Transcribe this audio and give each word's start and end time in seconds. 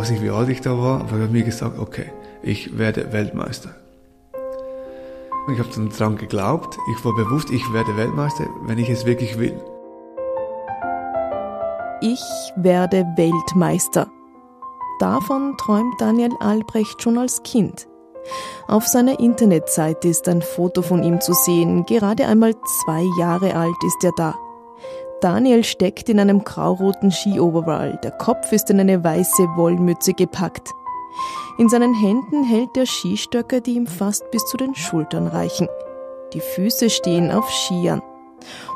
weiß 0.00 0.10
nicht, 0.12 0.22
wie 0.22 0.30
alt 0.30 0.48
ich 0.48 0.62
da 0.62 0.78
war, 0.78 1.00
aber 1.00 1.16
ich 1.16 1.22
habe 1.22 1.32
mir 1.32 1.42
gesagt, 1.42 1.78
okay, 1.78 2.06
ich 2.42 2.78
werde 2.78 3.12
Weltmeister. 3.12 3.74
Ich 5.52 5.58
habe 5.58 5.68
dann 5.74 5.90
daran 5.90 6.16
geglaubt, 6.16 6.78
ich 6.90 7.04
war 7.04 7.14
bewusst, 7.14 7.50
ich 7.50 7.70
werde 7.74 7.94
Weltmeister, 7.98 8.46
wenn 8.62 8.78
ich 8.78 8.88
es 8.88 9.04
wirklich 9.04 9.38
will. 9.38 9.60
Ich 12.00 12.22
werde 12.56 13.06
Weltmeister. 13.16 14.10
Davon 15.00 15.54
träumt 15.58 16.00
Daniel 16.00 16.32
Albrecht 16.40 17.02
schon 17.02 17.18
als 17.18 17.42
Kind. 17.42 17.86
Auf 18.68 18.86
seiner 18.86 19.20
Internetseite 19.20 20.08
ist 20.08 20.28
ein 20.28 20.40
Foto 20.40 20.80
von 20.80 21.02
ihm 21.02 21.20
zu 21.20 21.34
sehen. 21.34 21.84
Gerade 21.84 22.26
einmal 22.26 22.54
zwei 22.84 23.02
Jahre 23.18 23.54
alt 23.54 23.76
ist 23.86 24.02
er 24.02 24.12
da. 24.16 24.34
Daniel 25.20 25.64
steckt 25.64 26.08
in 26.08 26.18
einem 26.18 26.44
grauroten 26.44 27.10
Skioverall. 27.10 27.98
Der 28.02 28.10
Kopf 28.10 28.52
ist 28.52 28.70
in 28.70 28.80
eine 28.80 29.04
weiße 29.04 29.42
Wollmütze 29.56 30.14
gepackt. 30.14 30.70
In 31.58 31.68
seinen 31.68 31.94
Händen 31.94 32.44
hält 32.44 32.76
er 32.76 32.86
Skistöcke, 32.86 33.60
die 33.60 33.74
ihm 33.74 33.86
fast 33.86 34.30
bis 34.30 34.44
zu 34.46 34.56
den 34.56 34.74
Schultern 34.74 35.26
reichen. 35.26 35.68
Die 36.32 36.40
Füße 36.40 36.88
stehen 36.88 37.30
auf 37.30 37.50
Skiern. 37.50 38.00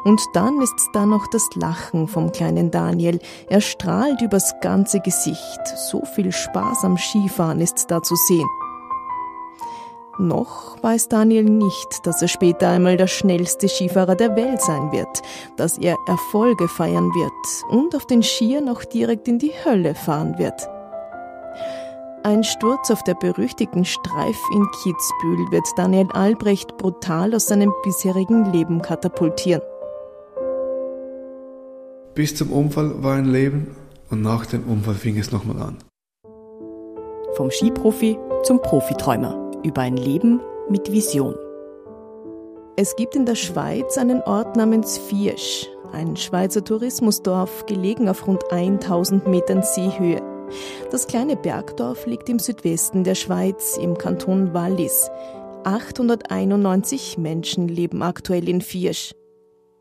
Und 0.05 0.20
dann 0.34 0.61
ist 0.61 0.75
da 0.93 1.07
noch 1.07 1.27
das 1.29 1.48
Lachen 1.55 2.09
vom 2.09 2.30
kleinen 2.30 2.70
Daniel. 2.70 3.20
Er 3.48 3.62
strahlt 3.62 4.20
übers 4.20 4.55
ganze 4.61 5.01
Gesicht. 5.01 5.61
So 5.91 6.05
viel 6.05 6.31
Spaß 6.31 6.84
am 6.84 6.98
Skifahren 6.98 7.62
ist 7.62 7.91
da 7.91 8.03
zu 8.03 8.17
sehen. 8.17 8.48
Noch 10.19 10.81
weiß 10.83 11.09
Daniel 11.09 11.45
nicht, 11.45 12.07
dass 12.07 12.23
er 12.23 12.29
später 12.29 12.69
einmal 12.69 12.97
der 12.97 13.09
schnellste 13.09 13.69
Skifahrer 13.69 14.15
der 14.15 14.37
Welt 14.37 14.61
sein 14.61 14.93
wird, 14.93 15.23
dass 15.57 15.77
er 15.79 15.97
Erfolge 16.07 16.69
feiern 16.69 17.11
wird 17.15 17.33
und 17.71 17.97
auf 17.97 18.07
den 18.07 18.23
Skiern 18.23 18.69
auch 18.69 18.85
direkt 18.85 19.27
in 19.27 19.39
die 19.39 19.53
Hölle 19.65 19.95
fahren 19.95 20.39
wird. 20.39 20.69
Ein 22.23 22.45
Sturz 22.45 22.91
auf 22.91 23.03
der 23.03 23.15
berüchtigten 23.15 23.84
Streif 23.84 24.39
in 24.55 24.67
Kitzbühel 24.83 25.51
wird 25.51 25.67
Daniel 25.77 26.09
Albrecht 26.12 26.77
brutal 26.78 27.34
aus 27.34 27.49
seinem 27.49 27.73
bisherigen 27.83 28.51
Leben 28.53 28.81
katapultieren. 28.81 29.62
Bis 32.15 32.37
zum 32.37 32.53
Unfall 32.53 33.03
war 33.03 33.17
ein 33.17 33.27
Leben 33.27 33.77
und 34.11 34.23
nach 34.23 34.47
dem 34.47 34.62
Unfall 34.69 34.95
fing 34.95 35.19
es 35.19 35.33
nochmal 35.33 35.61
an. 35.61 35.77
Vom 37.34 37.51
Skiprofi 37.51 38.17
zum 38.45 38.62
Profiträumer 38.62 39.44
über 39.65 39.81
ein 39.83 39.97
Leben 39.97 40.41
mit 40.69 40.93
Vision. 40.93 41.34
Es 42.77 42.97
gibt 42.97 43.17
in 43.17 43.25
der 43.25 43.34
Schweiz 43.34 43.98
einen 43.98 44.21
Ort 44.23 44.56
namens 44.56 44.98
Viersch, 44.98 45.69
ein 45.93 46.17
Schweizer 46.17 46.65
Tourismusdorf, 46.65 47.67
gelegen 47.67 48.09
auf 48.09 48.27
rund 48.27 48.51
1000 48.51 49.27
Metern 49.29 49.62
Seehöhe. 49.62 50.21
Das 50.91 51.06
kleine 51.06 51.37
Bergdorf 51.37 52.06
liegt 52.06 52.29
im 52.29 52.39
Südwesten 52.39 53.05
der 53.05 53.15
Schweiz, 53.15 53.79
im 53.81 53.97
Kanton 53.97 54.55
Wallis. 54.55 55.11
891 55.65 57.17
Menschen 57.17 57.69
leben 57.69 58.03
aktuell 58.03 58.49
in 58.49 58.61
Viersch. 58.61 59.15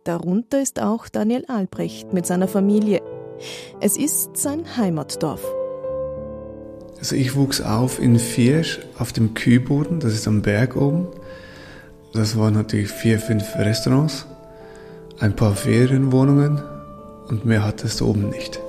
Darunter 0.03 0.62
ist 0.62 0.81
auch 0.81 1.09
Daniel 1.09 1.45
Albrecht 1.47 2.14
mit 2.14 2.25
seiner 2.25 2.47
Familie. 2.47 3.02
Es 3.80 3.97
ist 3.97 4.38
sein 4.38 4.78
Heimatdorf. 4.78 5.44
Also 7.04 7.18
ich 7.18 7.36
wuchs 7.36 7.59
auf 7.59 8.00
in 8.00 8.18
Viersch 8.18 8.80
auf 8.98 9.12
dem 9.12 9.34
Kühlboden, 9.34 10.00
das 10.00 10.14
ist 10.14 10.26
am 10.26 10.42
Berg 10.42 10.78
oben. 10.78 11.08
Das 12.14 12.38
waren 12.38 12.54
natürlich 12.54 12.88
vier, 12.88 13.20
fünf 13.20 13.44
Restaurants, 13.58 14.26
ein 15.20 15.36
paar 15.36 15.54
Ferienwohnungen 15.54 16.62
und 17.28 17.44
mehr 17.44 17.66
hatte 17.66 17.88
es 17.88 18.02
oben 18.02 18.30
nicht. 18.30 18.62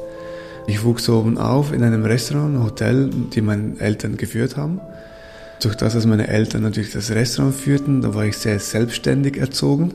Ich 0.67 0.83
wuchs 0.83 1.09
oben 1.09 1.39
auf 1.39 1.73
in 1.73 1.85
einem 1.85 2.05
Restaurant, 2.05 2.57
einem 2.57 2.65
Hotel, 2.65 3.11
die 3.33 3.41
meine 3.41 3.79
Eltern 3.79 4.17
geführt 4.17 4.57
haben. 4.57 4.81
Durch 5.63 5.77
das, 5.77 5.93
dass 5.93 6.05
meine 6.05 6.27
Eltern 6.27 6.63
natürlich 6.63 6.91
das 6.91 7.13
Restaurant 7.13 7.55
führten, 7.55 8.03
da 8.03 8.17
war 8.17 8.25
ich 8.25 8.37
sehr 8.37 8.59
selbstständig 8.59 9.37
erzogen 9.37 9.95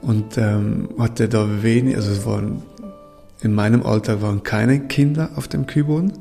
und 0.00 0.38
ähm, 0.38 0.90
hatte 0.96 1.28
da 1.28 1.64
wenig, 1.64 1.96
also 1.96 2.12
es 2.12 2.24
waren, 2.24 2.62
in 3.42 3.52
meinem 3.52 3.82
Alter 3.82 4.22
waren 4.22 4.44
keine 4.44 4.78
Kinder 4.78 5.30
auf 5.34 5.48
dem 5.48 5.66
Kühlboden. 5.66 6.12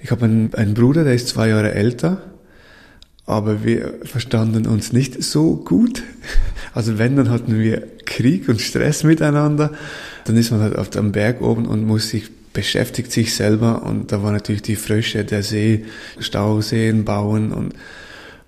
Ich 0.00 0.10
habe 0.10 0.24
einen, 0.24 0.54
einen 0.54 0.74
Bruder, 0.74 1.04
der 1.04 1.14
ist 1.14 1.28
zwei 1.28 1.48
Jahre 1.48 1.74
älter, 1.74 2.22
aber 3.24 3.64
wir 3.64 4.00
verstanden 4.04 4.66
uns 4.66 4.92
nicht 4.92 5.22
so 5.22 5.56
gut. 5.56 6.02
Also 6.74 6.98
wenn, 6.98 7.16
dann 7.16 7.30
hatten 7.30 7.58
wir 7.58 7.88
Krieg 8.04 8.50
und 8.50 8.60
Stress 8.60 9.02
miteinander. 9.02 9.72
Dann 10.26 10.36
ist 10.36 10.50
man 10.50 10.60
halt 10.60 10.76
auf 10.76 10.90
dem 10.90 11.10
Berg 11.10 11.40
oben 11.40 11.64
und 11.64 11.86
muss 11.86 12.10
sich 12.10 12.30
beschäftigt 12.56 13.12
sich 13.12 13.34
selber 13.34 13.82
und 13.82 14.12
da 14.12 14.22
war 14.22 14.32
natürlich 14.32 14.62
die 14.62 14.76
Frösche, 14.76 15.26
der 15.26 15.42
See, 15.42 15.84
Stauseen 16.18 17.04
bauen 17.04 17.52
und 17.52 17.74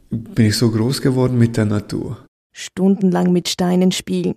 bin 0.08 0.46
ich 0.46 0.56
so 0.56 0.70
groß 0.70 1.02
geworden 1.02 1.36
mit 1.36 1.58
der 1.58 1.66
Natur. 1.66 2.16
Stundenlang 2.50 3.32
mit 3.32 3.50
Steinen 3.50 3.92
spielen, 3.92 4.34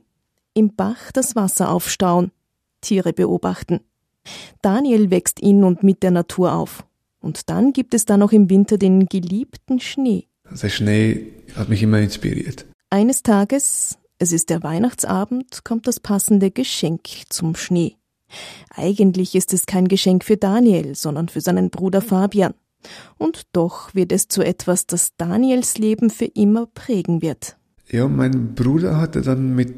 im 0.54 0.76
Bach 0.76 1.14
das 1.14 1.38
Wasser 1.38 1.70
aufstauen, 1.70 2.32
Tiere 2.82 3.14
beobachten. 3.14 3.80
Daniel 4.62 5.10
wächst 5.10 5.40
in 5.40 5.64
und 5.64 5.84
mit 5.84 6.04
der 6.04 6.12
Natur 6.12 6.54
auf. 6.54 6.84
Und 7.22 7.50
dann 7.50 7.72
gibt 7.72 7.94
es 7.94 8.06
da 8.06 8.18
noch 8.18 8.32
im 8.32 8.50
Winter 8.50 8.78
den 8.78 9.06
geliebten 9.06 9.80
Schnee. 9.80 10.28
Der 10.50 10.70
Schnee 10.70 11.28
hat 11.56 11.70
mich 11.70 11.82
immer 11.82 12.00
inspiriert. 12.00 12.66
Eines 12.90 13.24
Tages, 13.24 13.98
es 14.20 14.34
ist 14.34 14.50
der 14.50 14.64
Weihnachtsabend, 14.64 15.64
kommt 15.64 15.88
das 15.88 16.00
passende 16.00 16.52
Geschenk 16.52 17.08
zum 17.30 17.56
Schnee. 17.56 17.96
Eigentlich 18.70 19.36
ist 19.36 19.54
es 19.54 19.66
kein 19.66 19.88
Geschenk 19.88 20.26
für 20.26 20.38
Daniel, 20.38 20.96
sondern 20.96 21.30
für 21.30 21.42
seinen 21.42 21.70
Bruder 21.70 22.02
Fabian. 22.02 22.54
Und 23.18 23.44
doch 23.54 23.94
wird 23.94 24.12
es 24.12 24.28
zu 24.28 24.42
etwas, 24.42 24.88
das 24.88 25.16
Daniels 25.16 25.78
Leben 25.78 26.10
für 26.10 26.26
immer 26.26 26.66
prägen 26.66 27.22
wird. 27.22 27.58
Ja, 27.90 28.08
mein 28.08 28.56
Bruder 28.56 28.98
hatte 28.98 29.22
dann 29.22 29.56
mit 29.56 29.74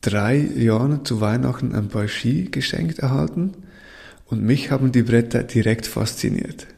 drei 0.00 0.36
Jahren 0.36 1.04
zu 1.04 1.20
Weihnachten 1.20 1.74
ein 1.74 1.88
paar 1.88 2.06
Ski 2.06 2.48
geschenkt 2.50 3.00
erhalten 3.00 3.54
und 4.26 4.42
mich 4.42 4.70
haben 4.70 4.92
die 4.92 5.02
Bretter 5.02 5.42
direkt 5.42 5.86
fasziniert. 5.86 6.68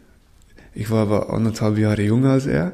Ich 0.74 0.90
war 0.90 1.02
aber 1.02 1.32
anderthalb 1.32 1.78
Jahre 1.78 2.02
jünger 2.02 2.32
als 2.32 2.46
er 2.46 2.72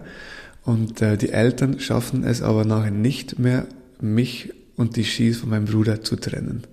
und 0.65 1.03
äh, 1.03 1.17
die 1.17 1.31
Eltern 1.31 1.81
schaffen 1.81 2.25
es 2.25 2.43
aber 2.43 2.65
nachher 2.65 2.91
nicht 2.91 3.39
mehr, 3.39 3.67
mich 4.01 4.53
und 4.77 4.97
die 4.97 5.05
Skis 5.05 5.41
von 5.41 5.51
meinem 5.51 5.67
Bruder 5.67 6.03
zu 6.03 6.17
trennen. 6.17 6.65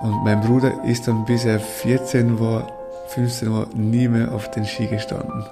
Und 0.00 0.22
mein 0.22 0.42
Bruder 0.42 0.84
ist 0.84 1.08
dann 1.08 1.24
bis 1.24 1.46
er 1.46 1.58
14 1.58 2.38
war, 2.38 2.70
15 3.08 3.50
war, 3.50 3.68
nie 3.74 4.06
mehr 4.08 4.32
auf 4.32 4.50
den 4.50 4.66
Ski 4.66 4.86
gestanden. 4.86 5.44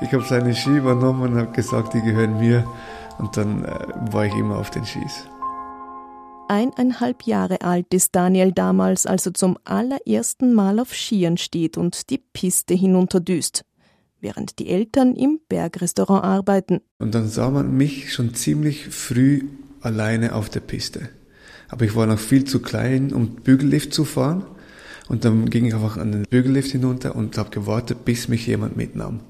Ich 0.00 0.12
habe 0.12 0.24
seine 0.24 0.52
Ski 0.52 0.78
übernommen 0.78 1.22
und 1.22 1.38
habe 1.38 1.52
gesagt, 1.52 1.94
die 1.94 2.02
gehören 2.02 2.40
mir. 2.40 2.64
Und 3.18 3.36
dann 3.36 3.64
äh, 3.64 3.68
war 4.12 4.26
ich 4.26 4.34
immer 4.34 4.56
auf 4.56 4.70
den 4.70 4.84
Skis. 4.84 5.28
Eineinhalb 6.48 7.22
Jahre 7.22 7.62
alt 7.62 7.94
ist 7.94 8.14
Daniel 8.14 8.52
damals, 8.52 9.06
als 9.06 9.26
er 9.26 9.34
zum 9.34 9.58
allerersten 9.64 10.52
Mal 10.52 10.80
auf 10.80 10.94
Skiern 10.94 11.38
steht 11.38 11.78
und 11.78 12.10
die 12.10 12.18
Piste 12.18 12.74
hinunterdüst, 12.74 13.64
während 14.20 14.58
die 14.58 14.68
Eltern 14.68 15.14
im 15.14 15.40
Bergrestaurant 15.48 16.24
arbeiten. 16.24 16.80
Und 16.98 17.14
dann 17.14 17.28
sah 17.28 17.50
man 17.50 17.76
mich 17.76 18.12
schon 18.12 18.34
ziemlich 18.34 18.86
früh 18.88 19.44
alleine 19.80 20.34
auf 20.34 20.50
der 20.50 20.60
Piste. 20.60 21.08
Aber 21.68 21.84
ich 21.86 21.96
war 21.96 22.06
noch 22.06 22.18
viel 22.18 22.44
zu 22.44 22.60
klein, 22.60 23.12
um 23.12 23.36
Bügellift 23.36 23.94
zu 23.94 24.04
fahren. 24.04 24.44
Und 25.08 25.24
dann 25.24 25.48
ging 25.48 25.64
ich 25.64 25.74
einfach 25.74 25.96
an 25.96 26.12
den 26.12 26.24
Bügellift 26.24 26.70
hinunter 26.70 27.16
und 27.16 27.38
habe 27.38 27.50
gewartet, 27.50 28.04
bis 28.04 28.28
mich 28.28 28.46
jemand 28.46 28.76
mitnahm. 28.76 29.20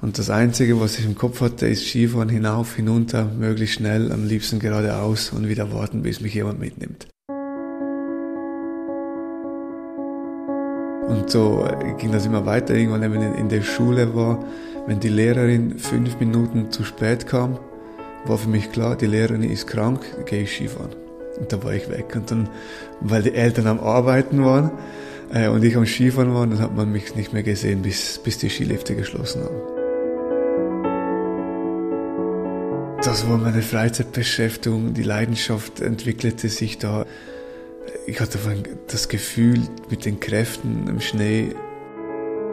Und 0.00 0.16
das 0.16 0.30
Einzige, 0.30 0.80
was 0.80 0.98
ich 0.98 1.04
im 1.04 1.16
Kopf 1.16 1.40
hatte, 1.40 1.66
ist 1.66 1.84
Skifahren 1.84 2.28
hinauf, 2.28 2.76
hinunter, 2.76 3.24
möglichst 3.24 3.76
schnell, 3.76 4.12
am 4.12 4.24
liebsten 4.26 4.60
geradeaus 4.60 5.32
und 5.32 5.48
wieder 5.48 5.72
warten, 5.72 6.02
bis 6.02 6.20
mich 6.20 6.34
jemand 6.34 6.60
mitnimmt. 6.60 7.08
Und 11.08 11.30
so 11.30 11.66
ging 11.98 12.12
das 12.12 12.26
immer 12.26 12.46
weiter. 12.46 12.74
Irgendwann, 12.74 13.12
wenn 13.12 13.32
ich 13.32 13.38
in 13.40 13.48
der 13.48 13.62
Schule 13.62 14.14
war, 14.14 14.44
wenn 14.86 15.00
die 15.00 15.08
Lehrerin 15.08 15.78
fünf 15.78 16.20
Minuten 16.20 16.70
zu 16.70 16.84
spät 16.84 17.26
kam, 17.26 17.58
war 18.24 18.38
für 18.38 18.48
mich 18.48 18.70
klar, 18.70 18.94
die 18.94 19.06
Lehrerin 19.06 19.42
ist 19.42 19.66
krank, 19.66 20.00
gehe 20.26 20.42
ich 20.42 20.52
Skifahren. 20.52 20.94
Und 21.40 21.52
da 21.52 21.64
war 21.64 21.72
ich 21.72 21.88
weg. 21.90 22.14
Und 22.14 22.30
dann, 22.30 22.48
weil 23.00 23.22
die 23.22 23.34
Eltern 23.34 23.66
am 23.66 23.80
Arbeiten 23.80 24.44
waren 24.44 24.70
äh, 25.32 25.48
und 25.48 25.64
ich 25.64 25.76
am 25.76 25.86
Skifahren 25.86 26.34
war, 26.34 26.46
dann 26.46 26.60
hat 26.60 26.76
man 26.76 26.92
mich 26.92 27.16
nicht 27.16 27.32
mehr 27.32 27.42
gesehen, 27.42 27.82
bis, 27.82 28.20
bis 28.22 28.38
die 28.38 28.48
Skilifte 28.48 28.94
geschlossen 28.94 29.42
haben. 29.42 29.77
Das 33.08 33.26
war 33.26 33.38
meine 33.38 33.62
Freizeitbeschäftigung, 33.62 34.92
die 34.92 35.02
Leidenschaft 35.02 35.80
entwickelte 35.80 36.50
sich 36.50 36.76
da. 36.76 37.06
Ich 38.06 38.20
hatte 38.20 38.38
das 38.86 39.08
Gefühl 39.08 39.62
mit 39.88 40.04
den 40.04 40.20
Kräften 40.20 40.86
im 40.88 41.00
Schnee. 41.00 41.54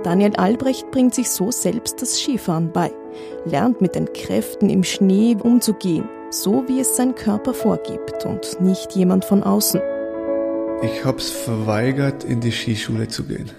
Daniel 0.06 0.34
Albrecht 0.38 0.90
bringt 0.92 1.14
sich 1.14 1.30
so 1.30 1.52
selbst 1.52 2.02
das 2.02 2.22
Skifahren 2.22 2.72
bei, 2.72 2.90
lernt 3.44 3.82
mit 3.82 3.96
den 3.96 4.14
Kräften 4.14 4.70
im 4.70 4.86
Schnee 4.86 5.36
umzugehen, 5.38 6.08
so 6.30 6.64
wie 6.70 6.80
es 6.80 6.96
sein 6.96 7.16
Körper 7.16 7.54
vorgibt 7.54 8.26
und 8.26 8.62
nicht 8.62 8.96
jemand 8.96 9.26
von 9.26 9.44
außen. 9.44 9.82
Ich 10.84 11.04
habe 11.04 11.18
es 11.18 11.32
verweigert, 11.32 12.24
in 12.24 12.40
die 12.40 12.54
Skischule 12.54 13.10
zu 13.10 13.26
gehen, 13.26 13.52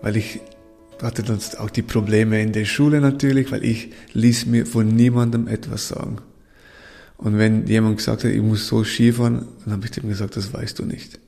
weil 0.00 0.16
ich 0.16 0.40
hatte 1.02 1.22
dann 1.22 1.38
auch 1.58 1.70
die 1.70 1.82
Probleme 1.82 2.40
in 2.42 2.52
der 2.52 2.64
Schule 2.64 3.00
natürlich, 3.00 3.50
weil 3.52 3.64
ich 3.64 3.90
ließ 4.12 4.46
mir 4.46 4.66
von 4.66 4.88
niemandem 4.88 5.48
etwas 5.48 5.88
sagen. 5.88 6.18
Und 7.16 7.38
wenn 7.38 7.66
jemand 7.66 7.98
gesagt 7.98 8.24
hat, 8.24 8.30
ich 8.30 8.42
muss 8.42 8.66
so 8.66 8.84
Skifahren, 8.84 9.46
dann 9.64 9.74
habe 9.74 9.84
ich 9.84 9.92
dem 9.92 10.08
gesagt, 10.08 10.36
das 10.36 10.52
weißt 10.52 10.78
du 10.78 10.84
nicht. 10.84 11.18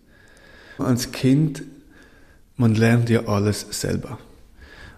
Als 0.78 1.12
Kind, 1.12 1.62
man 2.56 2.74
lernt 2.74 3.08
ja 3.08 3.26
alles 3.26 3.66
selber. 3.70 4.18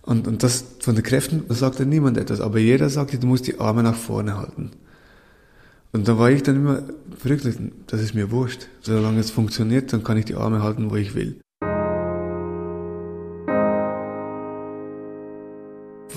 Und, 0.02 0.26
und 0.26 0.42
das 0.42 0.64
von 0.80 0.94
den 0.94 1.04
Kräften, 1.04 1.44
sagt 1.50 1.78
ja 1.78 1.84
niemand 1.84 2.16
etwas, 2.16 2.40
aber 2.40 2.58
jeder 2.58 2.88
sagt, 2.88 3.22
du 3.22 3.26
musst 3.26 3.46
die 3.46 3.60
Arme 3.60 3.82
nach 3.82 3.94
vorne 3.96 4.36
halten. 4.36 4.70
Und 5.92 6.08
da 6.08 6.18
war 6.18 6.30
ich 6.30 6.42
dann 6.42 6.56
immer 6.56 6.82
verrückt, 7.18 7.46
das 7.86 8.00
ist 8.00 8.14
mir 8.14 8.30
wurscht. 8.30 8.68
Solange 8.80 9.20
es 9.20 9.30
funktioniert, 9.30 9.92
dann 9.92 10.04
kann 10.04 10.16
ich 10.16 10.24
die 10.24 10.34
Arme 10.34 10.62
halten, 10.62 10.90
wo 10.90 10.96
ich 10.96 11.14
will. 11.14 11.40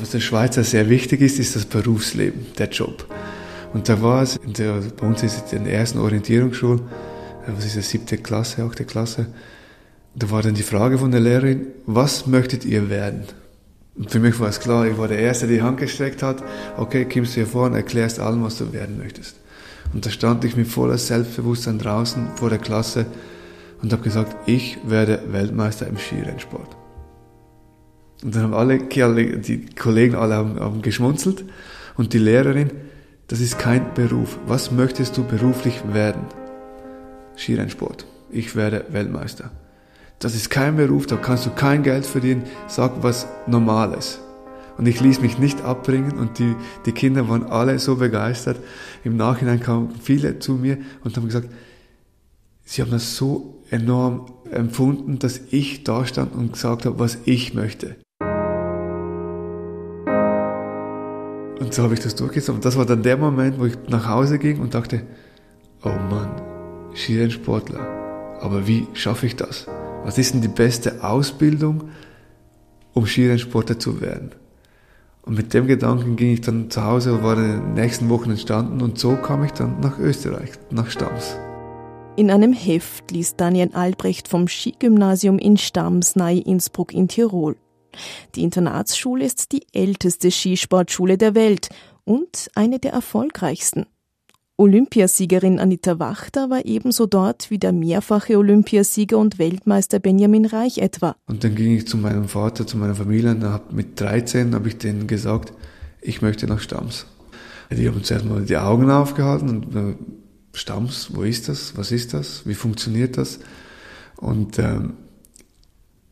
Was 0.02 0.10
der 0.10 0.20
Schweizer 0.20 0.64
sehr 0.64 0.90
wichtig 0.90 1.22
ist, 1.22 1.38
ist 1.38 1.56
das 1.56 1.66
Berufsleben, 1.66 2.48
der 2.58 2.70
Job. 2.70 3.06
Und 3.72 3.88
da 3.88 4.02
war 4.02 4.24
es, 4.24 4.40
der, 4.44 4.82
bei 5.00 5.06
uns 5.06 5.22
ist 5.22 5.46
es 5.46 5.54
in 5.54 5.66
der 5.66 5.74
ersten 5.74 6.00
Orientierungsschule, 6.00 6.80
äh, 7.48 7.52
was 7.56 7.66
ist 7.66 7.78
das, 7.78 7.90
siebte 7.92 8.18
Klasse, 8.18 8.64
achte 8.64 8.84
Klasse, 8.84 9.28
da 10.16 10.32
war 10.32 10.42
dann 10.42 10.56
die 10.56 10.64
Frage 10.64 10.98
von 10.98 11.12
der 11.12 11.20
Lehrerin, 11.20 11.68
was 11.86 12.26
möchtet 12.26 12.66
ihr 12.66 12.90
werden? 12.90 13.26
Und 13.96 14.10
für 14.10 14.20
mich 14.20 14.40
war 14.40 14.50
es 14.50 14.60
klar, 14.60 14.88
ich 14.88 14.98
war 14.98 15.08
der 15.08 15.20
Erste, 15.20 15.46
der 15.46 15.58
die 15.58 15.62
Hand 15.62 15.78
gestreckt 15.78 16.24
hat. 16.24 16.44
Okay, 16.78 17.06
kommst 17.06 17.34
du 17.34 17.36
hier 17.36 17.48
vor 17.48 17.68
und 17.68 17.76
erklärst 17.76 18.20
allen, 18.20 18.44
was 18.44 18.58
du 18.58 18.74
werden 18.74 18.98
möchtest. 18.98 19.36
Und 19.94 20.04
da 20.04 20.10
stand 20.10 20.44
ich 20.46 20.58
mit 20.58 20.68
voller 20.68 20.98
Selbstbewusstsein 20.98 21.78
draußen 21.78 22.32
vor 22.38 22.50
der 22.50 22.58
Klasse 22.58 23.06
und 23.84 23.94
habe 23.94 24.02
gesagt, 24.02 24.36
ich 24.48 24.80
werde 24.84 25.22
Weltmeister 25.32 25.86
im 25.86 25.98
Skirennsport. 25.98 26.81
Und 28.24 28.36
dann 28.36 28.44
haben 28.44 28.54
alle, 28.54 28.78
die 28.78 29.66
Kollegen 29.76 30.16
alle 30.16 30.36
haben, 30.36 30.60
haben 30.60 30.82
geschmunzelt 30.82 31.44
und 31.98 32.14
die 32.14 32.20
Lehrerin, 32.20 32.72
das 33.28 33.40
ist 33.40 33.58
kein 33.58 33.94
Beruf. 33.94 34.38
Was 34.46 34.72
möchtest 34.72 35.18
du 35.18 35.24
beruflich 35.24 35.82
werden? 35.92 36.24
Skirennsport. 37.38 38.06
Ich 38.30 38.56
werde 38.56 38.86
Weltmeister. 38.90 39.52
Das 40.20 40.36
ist 40.36 40.50
kein 40.50 40.76
Beruf, 40.76 41.08
da 41.08 41.16
kannst 41.16 41.46
du 41.48 41.50
kein 41.50 41.82
Geld 41.82 42.06
verdienen. 42.06 42.44
Sag 42.68 43.02
was 43.02 43.28
Normales. 43.48 44.20
Und 44.78 44.88
ich 44.88 45.02
ließ 45.02 45.22
mich 45.22 45.38
nicht 45.38 45.64
abbringen 45.64 46.18
und 46.18 46.40
die, 46.40 46.56
die 46.86 46.92
Kinder 46.92 47.28
waren 47.28 47.44
alle 47.44 47.80
so 47.80 47.96
begeistert. 47.96 48.58
Im 49.04 49.18
Nachhinein 49.18 49.60
kamen 49.60 49.96
viele 50.02 50.40
zu 50.40 50.54
mir 50.54 50.78
und 51.04 51.16
haben 51.18 51.26
gesagt, 51.26 51.50
sie 52.64 52.82
haben 52.82 52.92
das 52.92 53.16
so 53.16 53.64
enorm 53.70 54.26
empfunden, 54.52 55.20
dass 55.20 55.40
ich 55.52 55.84
da 55.84 56.06
stand 56.06 56.34
und 56.34 56.54
gesagt 56.54 56.86
habe, 56.86 57.00
was 57.00 57.18
ich 57.26 57.54
möchte. 57.54 57.96
Und 61.62 61.76
so 61.76 61.84
habe 61.84 61.94
ich 61.94 62.00
das 62.00 62.16
durchgezogen. 62.16 62.56
Und 62.56 62.66
das 62.66 62.76
war 62.76 62.88
dann 62.88 63.04
der 63.04 63.18
Moment, 63.18 63.60
wo 63.60 63.66
ich 63.66 63.78
nach 63.88 64.08
Hause 64.08 64.40
ging 64.40 64.60
und 64.60 64.74
dachte, 64.74 65.04
oh 65.84 65.90
Mann, 65.90 66.42
Skirennsportler. 66.96 68.40
Aber 68.42 68.66
wie 68.68 68.88
schaffe 68.94 69.28
ich 69.28 69.36
das? 69.36 69.68
Was 70.04 70.18
ist 70.18 70.34
denn 70.34 70.42
die 70.42 70.48
beste 70.48 71.04
Ausbildung, 71.04 71.84
um 72.94 73.06
Skirennsportler 73.06 73.78
zu 73.78 74.02
werden? 74.02 74.32
Und 75.22 75.38
mit 75.38 75.54
dem 75.54 75.68
Gedanken 75.68 76.16
ging 76.16 76.34
ich 76.34 76.42
dann 76.42 76.72
zu 76.72 76.84
Hause 76.84 77.14
und 77.14 77.24
war 77.24 77.38
in 77.38 77.44
den 77.44 77.74
nächsten 77.76 78.10
Wochen 78.10 78.32
entstanden 78.32 78.82
und 78.82 78.98
so 78.98 79.16
kam 79.16 79.44
ich 79.44 79.52
dann 79.52 79.80
nach 79.82 80.00
Österreich, 80.00 80.50
nach 80.72 80.90
Stams. 80.90 81.36
In 82.16 82.32
einem 82.32 82.54
Heft 82.54 83.12
liest 83.12 83.40
Daniel 83.40 83.70
Albrecht 83.74 84.28
vom 84.28 84.48
Skigymnasium 84.48 85.38
in 85.38 85.58
Stams 85.58 86.16
nahe 86.16 86.40
Innsbruck 86.40 86.92
in 86.92 87.08
Tirol. 87.08 87.56
Die 88.36 88.44
Internatsschule 88.44 89.26
ist 89.26 89.52
die 89.52 89.66
älteste 89.74 90.32
Skisportschule 90.32 91.18
der 91.18 91.36
Welt 91.36 91.70
und 92.04 92.50
eine 92.56 92.80
der 92.80 92.94
erfolgreichsten. 92.94 93.86
Olympiasiegerin 94.58 95.60
Anita 95.60 95.98
Wachter 95.98 96.52
war 96.52 96.66
ebenso 96.66 97.08
dort 97.08 97.50
wie 97.50 97.58
der 97.58 97.72
mehrfache 97.72 98.38
Olympiasieger 98.38 99.18
und 99.18 99.40
Weltmeister 99.40 99.98
Benjamin 99.98 100.46
Reich 100.46 100.78
etwa. 100.78 101.16
Und 101.26 101.44
dann 101.44 101.56
ging 101.56 101.76
ich 101.76 101.88
zu 101.88 101.98
meinem 101.98 102.28
Vater, 102.28 102.68
zu 102.68 102.78
meiner 102.78 102.94
Familie 102.94 103.32
und 103.32 103.44
hab, 103.44 103.74
mit 103.74 104.00
13 104.00 104.54
habe 104.54 104.68
ich 104.68 104.78
denen 104.78 105.08
gesagt, 105.08 105.54
ich 106.00 106.22
möchte 106.22 106.46
nach 106.46 106.60
Stams. 106.60 107.08
Die 107.72 107.88
haben 107.88 108.04
zuerst 108.04 108.26
mal 108.26 108.44
die 108.44 108.58
Augen 108.58 108.92
aufgehalten 108.92 109.50
und 109.50 109.76
äh, 109.76 109.96
Stams, 110.54 111.10
wo 111.14 111.24
ist 111.24 111.50
das? 111.50 111.76
Was 111.76 111.92
ist 111.92 112.14
das? 112.14 112.46
Wie 112.46 112.54
funktioniert 112.54 113.18
das? 113.18 113.40
Und 114.18 114.60
ähm, 114.60 114.94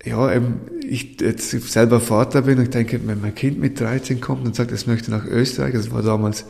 ja, 0.06 0.34
eben, 0.34 0.62
ich 0.82 1.20
jetzt 1.20 1.50
selber 1.50 2.00
Vater 2.00 2.44
bin 2.44 2.58
und 2.58 2.64
ich 2.64 2.70
denke, 2.70 3.00
wenn 3.06 3.22
mein 3.22 3.36
Kind 3.36 3.60
mit 3.60 3.80
13 3.80 4.22
kommt 4.22 4.46
und 4.46 4.56
sagt, 4.56 4.72
es 4.72 4.88
möchte 4.88 5.12
nach 5.12 5.26
Österreich, 5.26 5.74
das 5.74 5.92
war 5.92 6.02
damals 6.02 6.46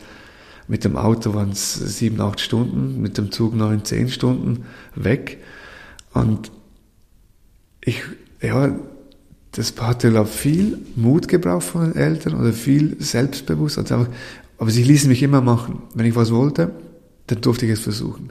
mit 0.68 0.84
dem 0.84 0.96
Auto 0.96 1.34
waren 1.34 1.50
es 1.50 1.74
sieben, 1.74 2.20
acht 2.20 2.38
Stunden, 2.38 3.02
mit 3.02 3.18
dem 3.18 3.32
Zug 3.32 3.56
neun, 3.56 3.84
zehn 3.84 4.08
Stunden 4.08 4.66
weg. 4.94 5.38
Und 6.14 6.52
ich, 7.80 8.02
ja, 8.40 8.78
das 9.50 9.74
hatte, 9.80 10.10
glaube 10.10 10.28
viel 10.28 10.78
Mut 10.94 11.26
gebraucht 11.26 11.64
von 11.64 11.90
den 11.90 11.96
Eltern 11.96 12.34
oder 12.34 12.52
viel 12.52 12.96
Selbstbewusstsein. 13.00 13.84
Also 13.90 14.06
aber 14.58 14.70
sie 14.70 14.84
ließen 14.84 15.08
mich 15.08 15.22
immer 15.22 15.40
machen. 15.40 15.82
Wenn 15.94 16.06
ich 16.06 16.14
was 16.14 16.30
wollte, 16.30 16.70
dann 17.26 17.40
durfte 17.40 17.64
ich 17.64 17.72
es 17.72 17.80
versuchen. 17.80 18.30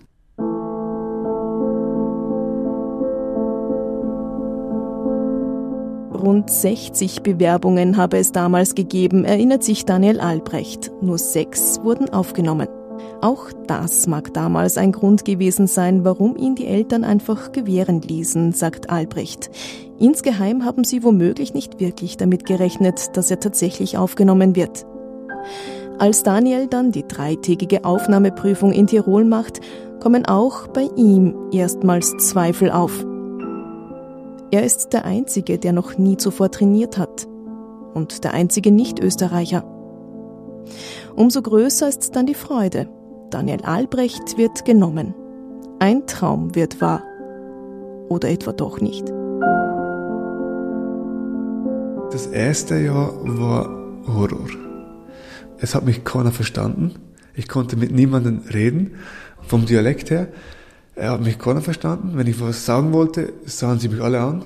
Rund 6.20 6.50
60 6.50 7.22
Bewerbungen 7.24 7.98
habe 7.98 8.18
es 8.18 8.32
damals 8.32 8.76
gegeben, 8.76 9.26
erinnert 9.26 9.64
sich 9.64 9.86
Daniel 9.86 10.20
Albrecht. 10.20 10.92
Nur 11.02 11.18
sechs 11.18 11.80
wurden 11.84 12.10
aufgenommen. 12.10 12.68
Auch 13.22 13.52
das 13.68 14.08
mag 14.08 14.34
damals 14.34 14.78
ein 14.78 14.92
Grund 14.92 15.26
gewesen 15.26 15.68
sein, 15.68 16.04
warum 16.04 16.36
ihn 16.36 16.56
die 16.56 16.68
Eltern 16.68 17.04
einfach 17.04 17.52
gewähren 17.52 18.02
ließen, 18.02 18.52
sagt 18.52 18.90
Albrecht. 18.90 19.50
Insgeheim 20.00 20.66
haben 20.66 20.84
sie 20.84 21.04
womöglich 21.04 21.54
nicht 21.54 21.80
wirklich 21.80 22.18
damit 22.18 22.46
gerechnet, 22.46 23.16
dass 23.18 23.32
er 23.32 23.40
tatsächlich 23.40 23.98
aufgenommen 23.98 24.56
wird. 24.56 24.86
Als 25.98 26.24
Daniel 26.24 26.68
dann 26.68 26.92
die 26.92 27.08
dreitägige 27.08 27.84
Aufnahmeprüfung 27.84 28.72
in 28.72 28.88
Tirol 28.88 29.26
macht, 29.26 29.60
kommen 30.00 30.26
auch 30.26 30.68
bei 30.68 30.88
ihm 30.96 31.36
erstmals 31.52 32.16
Zweifel 32.18 32.72
auf. 32.72 33.06
Er 34.52 34.64
ist 34.64 34.94
der 34.94 35.06
Einzige, 35.06 35.60
der 35.60 35.74
noch 35.74 35.98
nie 35.98 36.18
zuvor 36.18 36.50
trainiert 36.50 36.98
hat. 36.98 37.28
Und 37.94 38.24
der 38.24 38.34
einzige 38.34 38.72
Nicht-Österreicher. 38.72 39.64
Umso 41.16 41.42
größer 41.42 41.88
ist 41.88 42.16
dann 42.16 42.26
die 42.26 42.34
Freude. 42.34 42.90
Daniel 43.30 43.62
Albrecht 43.64 44.38
wird 44.38 44.66
genommen. 44.66 45.14
Ein 45.78 46.08
Traum 46.08 46.56
wird 46.56 46.82
wahr. 46.82 47.04
Oder 48.10 48.30
etwa 48.30 48.52
doch 48.52 48.82
nicht. 48.82 49.08
Das 52.12 52.26
erste 52.26 52.80
Jahr 52.80 53.14
war 53.24 53.70
Horror. 54.08 54.48
Es 55.60 55.76
hat 55.76 55.86
mich 55.86 56.04
keiner 56.04 56.32
verstanden. 56.32 56.96
Ich 57.36 57.48
konnte 57.48 57.78
mit 57.78 57.92
niemandem 57.92 58.42
reden, 58.52 58.96
vom 59.42 59.68
Dialekt 59.68 60.10
her. 60.10 60.30
Er 61.00 61.12
hat 61.12 61.22
mich 61.22 61.40
keiner 61.40 61.62
verstanden. 61.62 62.18
Wenn 62.18 62.28
ich 62.28 62.42
was 62.42 62.66
sagen 62.66 62.92
wollte, 62.92 63.32
sahen 63.46 63.80
sie 63.80 63.88
mich 63.88 64.02
alle 64.02 64.20
an. 64.20 64.44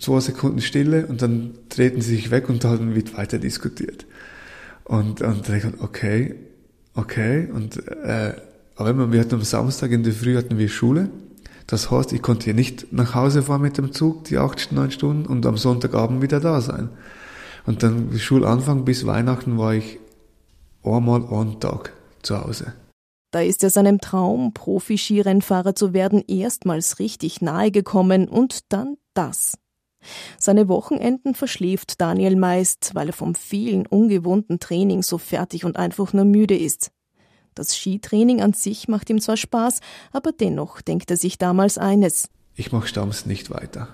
Zwei 0.00 0.20
Sekunden 0.20 0.60
Stille 0.60 1.06
und 1.06 1.22
dann 1.22 1.54
treten 1.70 2.00
sie 2.00 2.14
sich 2.14 2.30
weg 2.30 2.48
und 2.48 2.62
dann 2.62 2.94
wird 2.94 3.18
weiter 3.18 3.38
diskutiert. 3.38 4.06
Und, 4.84 5.22
und 5.22 5.48
dann 5.48 5.56
ich 5.56 5.64
okay, 5.80 6.36
okay. 6.94 7.48
Und, 7.52 7.84
äh, 7.88 8.34
aber 8.76 9.10
wir 9.10 9.20
hatten 9.20 9.34
am 9.34 9.42
Samstag 9.42 9.90
in 9.90 10.04
der 10.04 10.12
Früh 10.12 10.36
hatten 10.36 10.56
wir 10.56 10.68
Schule. 10.68 11.10
Das 11.66 11.90
heißt, 11.90 12.12
ich 12.12 12.22
konnte 12.22 12.44
hier 12.44 12.54
nicht 12.54 12.92
nach 12.92 13.16
Hause 13.16 13.42
fahren 13.42 13.62
mit 13.62 13.76
dem 13.76 13.92
Zug, 13.92 14.24
die 14.24 14.38
acht, 14.38 14.70
neun 14.70 14.92
Stunden, 14.92 15.26
und 15.26 15.44
am 15.46 15.56
Sonntagabend 15.56 16.22
wieder 16.22 16.38
da 16.38 16.60
sein. 16.60 16.90
Und 17.66 17.82
dann 17.82 18.16
Schulanfang 18.16 18.84
bis 18.84 19.04
Weihnachten 19.04 19.58
war 19.58 19.74
ich 19.74 19.98
einmal 20.84 21.24
einen 21.28 21.58
Tag 21.58 21.92
zu 22.22 22.40
Hause. 22.40 22.74
Da 23.34 23.40
ist 23.40 23.64
er 23.64 23.70
seinem 23.70 24.00
Traum, 24.00 24.54
Profi-Skirennfahrer 24.54 25.74
zu 25.74 25.92
werden, 25.92 26.22
erstmals 26.28 27.00
richtig 27.00 27.42
nahe 27.42 27.72
gekommen 27.72 28.28
und 28.28 28.72
dann 28.72 28.96
das. 29.12 29.58
Seine 30.38 30.68
Wochenenden 30.68 31.34
verschläft 31.34 32.00
Daniel 32.00 32.36
meist, 32.36 32.92
weil 32.94 33.08
er 33.08 33.12
vom 33.12 33.34
vielen 33.34 33.88
ungewohnten 33.88 34.60
Training 34.60 35.02
so 35.02 35.18
fertig 35.18 35.64
und 35.64 35.76
einfach 35.76 36.12
nur 36.12 36.24
müde 36.24 36.56
ist. 36.56 36.92
Das 37.56 37.76
Skitraining 37.76 38.40
an 38.40 38.52
sich 38.52 38.86
macht 38.86 39.10
ihm 39.10 39.20
zwar 39.20 39.36
Spaß, 39.36 39.80
aber 40.12 40.30
dennoch 40.30 40.80
denkt 40.80 41.10
er 41.10 41.16
sich 41.16 41.36
damals 41.36 41.76
eines. 41.76 42.28
Ich 42.54 42.70
mache 42.70 42.86
Stamms 42.86 43.26
nicht 43.26 43.50
weiter. 43.50 43.88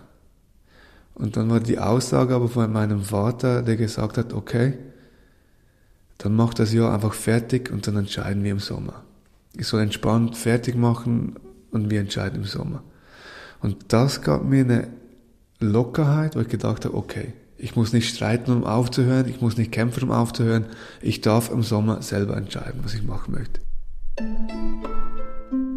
Und 1.15 1.39
dann 1.39 1.49
war 1.49 1.61
die 1.61 1.79
Aussage 1.79 2.35
aber 2.35 2.51
von 2.51 2.71
meinem 2.71 3.05
Vater, 3.05 3.63
der 3.63 3.77
gesagt 3.77 4.19
hat, 4.19 4.35
okay, 4.35 4.77
dann 6.19 6.37
mach 6.37 6.53
das 6.53 6.75
Jahr 6.75 6.93
einfach 6.93 7.15
fertig 7.15 7.71
und 7.71 7.87
dann 7.87 7.97
entscheiden 7.97 8.45
wir 8.45 8.53
im 8.53 8.61
Sommer 8.61 9.03
ich 9.57 9.67
soll 9.67 9.81
entspannt 9.83 10.37
fertig 10.37 10.77
machen 10.77 11.37
und 11.71 11.91
wir 11.91 12.01
entscheiden 12.01 12.41
im 12.41 12.45
Sommer. 12.45 12.83
Und 13.61 13.93
das 13.93 14.23
gab 14.23 14.45
mir 14.45 14.65
eine 14.65 14.89
Lockerheit, 15.59 16.37
wo 16.37 16.41
ich 16.41 16.49
gedacht 16.49 16.85
habe, 16.85 16.97
okay, 16.97 17.35
ich 17.59 17.77
muss 17.77 17.93
nicht 17.93 18.15
streiten, 18.15 18.53
um 18.53 18.65
aufzuhören, 18.65 19.29
ich 19.29 19.43
muss 19.43 19.59
nicht 19.59 19.71
kämpfen, 19.71 20.05
um 20.05 20.11
aufzuhören. 20.11 20.65
Ich 21.03 21.21
darf 21.21 21.51
im 21.51 21.63
Sommer 21.63 22.01
selber 22.01 22.37
entscheiden, 22.37 22.81
was 22.83 22.95
ich 22.95 23.03
machen 23.03 23.35
möchte. 23.35 23.61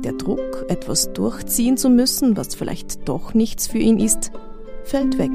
Der 0.03 0.13
Druck, 0.13 0.65
etwas 0.69 1.11
durchziehen 1.13 1.75
zu 1.75 1.89
müssen, 1.89 2.37
was 2.37 2.55
vielleicht 2.55 3.09
doch 3.09 3.33
nichts 3.33 3.67
für 3.67 3.79
ihn 3.79 3.99
ist, 3.99 4.31
fällt 4.85 5.17
weg. 5.17 5.31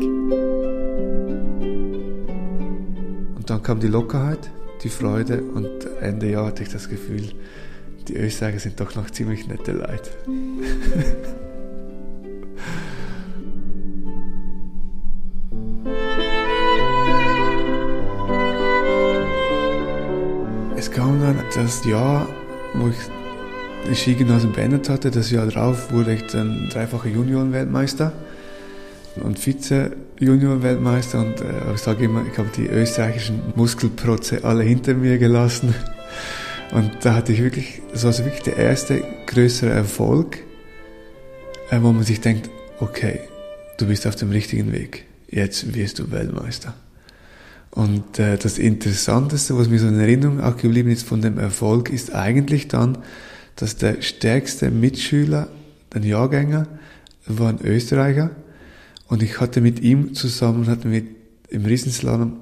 Und 3.37 3.51
dann 3.51 3.63
kam 3.63 3.81
die 3.81 3.89
Lockerheit, 3.89 4.51
die 4.83 4.89
Freude 4.89 5.43
und 5.43 5.69
Ende 6.01 6.31
Jahr 6.31 6.47
hatte 6.47 6.63
ich 6.63 6.71
das 6.71 6.89
Gefühl, 6.89 7.33
die 8.09 8.17
Österreicher 8.17 8.59
sind 8.59 8.81
doch 8.81 8.95
noch 8.95 9.11
ziemlich 9.11 9.47
nette 9.49 9.73
Leute. 9.73 10.11
es 20.77 20.91
kam 20.91 21.21
dann 21.21 21.37
das 21.55 21.85
Jahr, 21.85 22.27
wo 22.75 22.89
ich 22.89 22.97
das 23.89 23.99
Skigymnasium 23.99 24.53
beendet 24.53 24.89
hatte. 24.89 25.11
Das 25.11 25.31
Jahr 25.31 25.47
darauf 25.47 25.93
wurde 25.93 26.15
ich 26.15 26.27
dann 26.27 26.69
dreifacher 26.71 27.09
Juniorenweltmeister 27.09 28.13
und 29.23 29.39
Vize-Junior-Weltmeister 29.39 31.21
und 31.21 31.41
äh, 31.41 31.75
ich 31.75 31.81
sage 31.81 32.05
immer, 32.05 32.23
ich 32.31 32.39
habe 32.39 32.49
die 32.57 32.67
österreichischen 32.67 33.41
Muskelprotze 33.55 34.45
alle 34.45 34.63
hinter 34.63 34.95
mir 34.95 35.19
gelassen. 35.19 35.75
Und 36.73 36.91
da 37.03 37.15
hatte 37.15 37.33
ich 37.33 37.43
wirklich, 37.43 37.81
das 37.93 38.05
war 38.05 38.13
so 38.13 38.25
wirklich 38.25 38.43
der 38.43 38.57
erste 38.57 39.03
größere 39.27 39.71
Erfolg, 39.71 40.39
äh, 41.71 41.81
wo 41.81 41.93
man 41.93 42.05
sich 42.05 42.21
denkt, 42.21 42.51
okay, 42.79 43.21
du 43.79 43.87
bist 43.87 44.07
auf 44.07 44.17
dem 44.17 44.31
richtigen 44.31 44.73
Weg, 44.73 45.07
jetzt 45.29 45.75
wirst 45.75 45.99
du 45.99 46.11
Weltmeister. 46.11 46.75
Und 47.71 48.19
äh, 48.19 48.37
das 48.37 48.59
Interessanteste, 48.59 49.57
was 49.57 49.69
mir 49.69 49.79
so 49.79 49.89
in 49.89 49.99
Erinnerung 49.99 50.41
auch 50.41 50.57
geblieben 50.57 50.91
ist 50.91 51.07
von 51.07 51.23
dem 51.23 51.39
Erfolg, 51.39 51.91
ist 51.91 52.15
eigentlich 52.15 52.69
dann, 52.69 52.99
dass 53.57 53.77
der 53.77 54.03
stärkste 54.03 54.71
Mitschüler, 54.71 55.49
ein 55.95 56.03
Jahrgänger, 56.03 56.67
war 57.27 57.49
ein 57.49 57.61
Österreicher, 57.63 58.31
und 59.09 59.23
ich 59.23 59.41
hatte 59.41 59.61
mit 59.61 59.81
ihm 59.81 60.15
zusammen, 60.15 60.67
hatten 60.67 60.93
wir 60.93 61.03
im 61.49 61.65
Riesenslalom, 61.65 62.37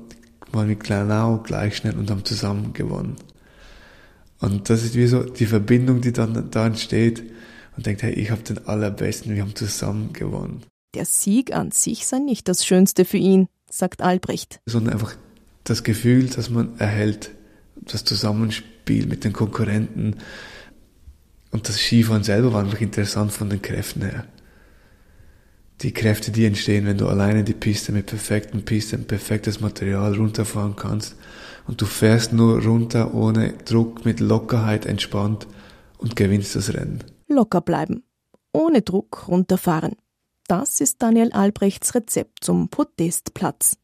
waren 0.52 0.66
mit 0.66 0.80
Kleinau 0.80 1.38
gleich 1.38 1.76
schnell 1.76 1.96
und 1.96 2.10
haben 2.10 2.24
zusammen 2.24 2.72
gewonnen. 2.72 3.16
Und 4.40 4.68
das 4.68 4.84
ist 4.84 4.94
wie 4.94 5.06
so 5.06 5.22
die 5.22 5.46
Verbindung, 5.46 6.00
die 6.00 6.12
dann 6.12 6.50
da 6.50 6.66
entsteht 6.66 7.22
und 7.76 7.86
denkt, 7.86 8.02
hey, 8.02 8.12
ich 8.12 8.30
habe 8.30 8.42
den 8.42 8.66
allerbesten, 8.66 9.34
wir 9.34 9.42
haben 9.42 9.54
zusammen 9.54 10.12
gewonnen. 10.12 10.62
Der 10.94 11.04
Sieg 11.04 11.54
an 11.54 11.70
sich 11.70 12.06
sei 12.06 12.18
nicht 12.18 12.48
das 12.48 12.64
Schönste 12.64 13.04
für 13.04 13.18
ihn, 13.18 13.48
sagt 13.70 14.02
Albrecht. 14.02 14.60
Sondern 14.66 14.94
einfach 14.94 15.14
das 15.64 15.82
Gefühl, 15.82 16.26
dass 16.26 16.50
man 16.50 16.78
erhält, 16.78 17.30
das 17.76 18.04
Zusammenspiel 18.04 19.06
mit 19.06 19.24
den 19.24 19.32
Konkurrenten. 19.32 20.16
Und 21.50 21.68
das 21.68 21.78
Skifahren 21.78 22.24
selber 22.24 22.52
war 22.52 22.62
einfach 22.62 22.80
interessant 22.80 23.32
von 23.32 23.50
den 23.50 23.62
Kräften 23.62 24.02
her 24.02 24.26
die 25.82 25.92
Kräfte, 25.92 26.30
die 26.30 26.46
entstehen, 26.46 26.86
wenn 26.86 26.98
du 26.98 27.08
alleine 27.08 27.44
die 27.44 27.52
Piste 27.52 27.92
mit 27.92 28.06
perfekten 28.06 28.64
Pisten, 28.64 29.04
perfektes 29.04 29.60
Material 29.60 30.14
runterfahren 30.14 30.76
kannst 30.76 31.16
und 31.66 31.80
du 31.80 31.86
fährst 31.86 32.32
nur 32.32 32.62
runter 32.62 33.14
ohne 33.14 33.52
Druck, 33.64 34.04
mit 34.04 34.20
Lockerheit 34.20 34.86
entspannt 34.86 35.46
und 35.98 36.16
gewinnst 36.16 36.56
das 36.56 36.74
Rennen. 36.74 37.04
Locker 37.28 37.60
bleiben, 37.60 38.04
ohne 38.52 38.82
Druck 38.82 39.28
runterfahren. 39.28 39.96
Das 40.48 40.80
ist 40.80 41.02
Daniel 41.02 41.32
Albrechts 41.32 41.94
Rezept 41.94 42.44
zum 42.44 42.68
Podestplatz. 42.68 43.78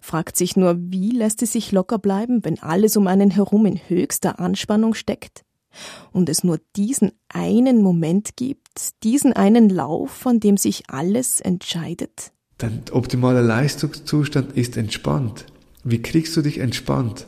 Fragt 0.00 0.36
sich 0.36 0.56
nur, 0.56 0.76
wie 0.78 1.10
lässt 1.10 1.42
es 1.42 1.52
sich 1.52 1.70
locker 1.70 1.98
bleiben, 1.98 2.44
wenn 2.44 2.60
alles 2.60 2.96
um 2.96 3.06
einen 3.06 3.30
herum 3.30 3.66
in 3.66 3.76
höchster 3.88 4.40
Anspannung 4.40 4.94
steckt? 4.94 5.44
und 6.12 6.28
es 6.28 6.44
nur 6.44 6.60
diesen 6.76 7.12
einen 7.28 7.82
Moment 7.82 8.36
gibt, 8.36 9.02
diesen 9.02 9.32
einen 9.32 9.68
Lauf, 9.68 10.10
von 10.10 10.40
dem 10.40 10.56
sich 10.56 10.84
alles 10.88 11.40
entscheidet? 11.40 12.32
Dein 12.58 12.82
optimaler 12.92 13.42
Leistungszustand 13.42 14.56
ist 14.56 14.76
entspannt. 14.76 15.46
Wie 15.84 16.02
kriegst 16.02 16.36
du 16.36 16.42
dich 16.42 16.58
entspannt? 16.58 17.26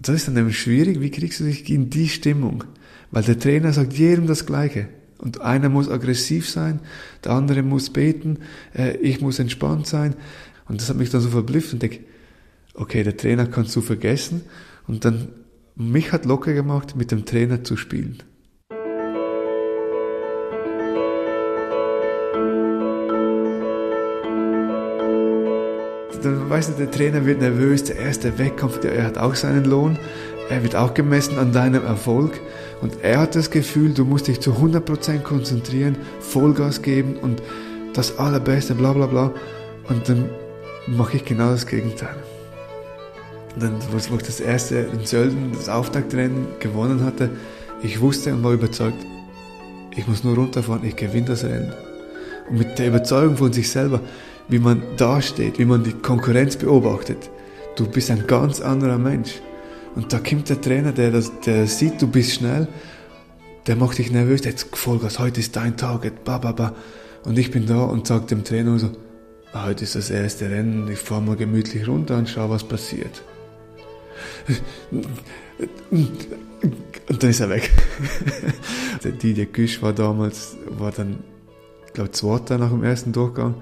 Das 0.00 0.16
ist 0.16 0.26
dann 0.26 0.34
nämlich 0.34 0.58
schwierig, 0.58 1.00
wie 1.00 1.10
kriegst 1.10 1.40
du 1.40 1.44
dich 1.44 1.68
in 1.70 1.90
die 1.90 2.08
Stimmung? 2.08 2.64
Weil 3.10 3.22
der 3.22 3.38
Trainer 3.38 3.72
sagt 3.72 3.92
jedem 3.92 4.26
das 4.26 4.46
Gleiche. 4.46 4.88
Und 5.18 5.40
einer 5.40 5.68
muss 5.68 5.88
aggressiv 5.88 6.48
sein, 6.48 6.80
der 7.22 7.32
andere 7.32 7.62
muss 7.62 7.90
beten, 7.90 8.38
äh, 8.74 8.96
ich 8.96 9.20
muss 9.20 9.38
entspannt 9.38 9.86
sein. 9.86 10.16
Und 10.66 10.80
das 10.80 10.88
hat 10.88 10.96
mich 10.96 11.10
dann 11.10 11.20
so 11.20 11.28
verblüfft 11.28 11.72
und 11.72 11.82
denke, 11.82 12.00
okay, 12.74 13.04
der 13.04 13.16
Trainer 13.16 13.46
kannst 13.46 13.76
du 13.76 13.82
vergessen. 13.82 14.42
Und 14.88 15.04
dann 15.04 15.28
mich 15.76 16.10
hat 16.10 16.24
locker 16.24 16.52
gemacht, 16.54 16.96
mit 16.96 17.12
dem 17.12 17.24
Trainer 17.24 17.62
zu 17.62 17.76
spielen. 17.76 18.18
Dann 26.22 26.48
weißt 26.48 26.70
du, 26.70 26.72
der 26.74 26.90
Trainer 26.90 27.26
wird 27.26 27.40
nervös, 27.40 27.84
der 27.84 27.96
erste 27.96 28.38
Wettkampf, 28.38 28.80
der, 28.80 28.94
er 28.94 29.04
hat 29.04 29.18
auch 29.18 29.34
seinen 29.34 29.64
Lohn, 29.64 29.98
er 30.48 30.62
wird 30.62 30.76
auch 30.76 30.94
gemessen 30.94 31.38
an 31.38 31.52
deinem 31.52 31.84
Erfolg 31.84 32.40
und 32.80 33.02
er 33.02 33.20
hat 33.20 33.34
das 33.34 33.50
Gefühl, 33.50 33.94
du 33.94 34.04
musst 34.04 34.28
dich 34.28 34.40
zu 34.40 34.52
100% 34.52 35.20
konzentrieren, 35.20 35.96
Vollgas 36.20 36.82
geben 36.82 37.16
und 37.16 37.42
das 37.94 38.18
Allerbeste, 38.18 38.74
bla 38.74 38.92
bla 38.92 39.06
bla. 39.06 39.32
Und 39.88 40.08
dann 40.08 40.28
mache 40.86 41.16
ich 41.16 41.24
genau 41.24 41.50
das 41.50 41.66
Gegenteil. 41.66 42.16
Und 43.54 43.62
dann, 43.62 43.76
wo 43.90 44.16
ich 44.16 44.22
das 44.22 44.40
erste 44.40 44.76
in 44.76 45.04
Sölden, 45.04 45.52
das 45.54 45.68
Auftaktrennen 45.68 46.46
gewonnen 46.58 47.04
hatte, 47.04 47.30
ich 47.82 48.00
wusste 48.00 48.32
und 48.32 48.44
war 48.44 48.52
überzeugt, 48.52 49.04
ich 49.94 50.06
muss 50.06 50.24
nur 50.24 50.36
runterfahren, 50.36 50.84
ich 50.84 50.96
gewinne 50.96 51.26
das 51.26 51.44
Rennen. 51.44 51.72
Und 52.48 52.58
mit 52.58 52.78
der 52.78 52.88
Überzeugung 52.88 53.36
von 53.36 53.52
sich 53.52 53.70
selber, 53.70 54.00
wie 54.48 54.58
man 54.58 54.82
dasteht, 54.96 55.58
wie 55.58 55.64
man 55.64 55.84
die 55.84 55.92
Konkurrenz 55.92 56.56
beobachtet, 56.56 57.30
du 57.76 57.86
bist 57.86 58.10
ein 58.10 58.26
ganz 58.26 58.60
anderer 58.60 58.98
Mensch. 58.98 59.40
Und 59.94 60.12
da 60.12 60.18
kommt 60.18 60.48
der 60.48 60.60
Trainer, 60.60 60.92
der, 60.92 61.10
das, 61.10 61.32
der 61.40 61.66
sieht, 61.66 62.00
du 62.00 62.06
bist 62.06 62.32
schnell, 62.32 62.68
der 63.66 63.76
macht 63.76 63.98
dich 63.98 64.10
nervös, 64.10 64.44
jetzt 64.44 64.74
Vollgas, 64.76 65.18
heute 65.18 65.40
ist 65.40 65.54
dein 65.56 65.76
Target, 65.76 66.24
ba, 66.24 66.38
ba, 66.38 66.52
ba. 66.52 66.74
Und 67.24 67.38
ich 67.38 67.50
bin 67.50 67.66
da 67.66 67.82
und 67.82 68.06
sage 68.06 68.26
dem 68.26 68.44
Trainer 68.44 68.78
so, 68.78 68.90
heute 69.54 69.84
ist 69.84 69.94
das 69.94 70.10
erste 70.10 70.50
Rennen, 70.50 70.88
ich 70.90 70.98
fahre 70.98 71.22
mal 71.22 71.36
gemütlich 71.36 71.86
runter 71.86 72.16
und 72.16 72.28
schau, 72.28 72.50
was 72.50 72.64
passiert. 72.64 73.22
Und 77.08 77.22
dann 77.22 77.30
ist 77.30 77.40
er 77.40 77.50
weg. 77.50 77.70
Der 79.04 79.12
Didier 79.12 79.46
Güsch 79.46 79.82
war 79.82 79.92
damals, 79.92 80.56
war 80.66 80.92
dann, 80.92 81.18
ich 81.86 81.92
glaube, 81.92 82.10
Zweiter 82.12 82.58
nach 82.58 82.70
dem 82.70 82.82
ersten 82.82 83.12
Durchgang. 83.12 83.54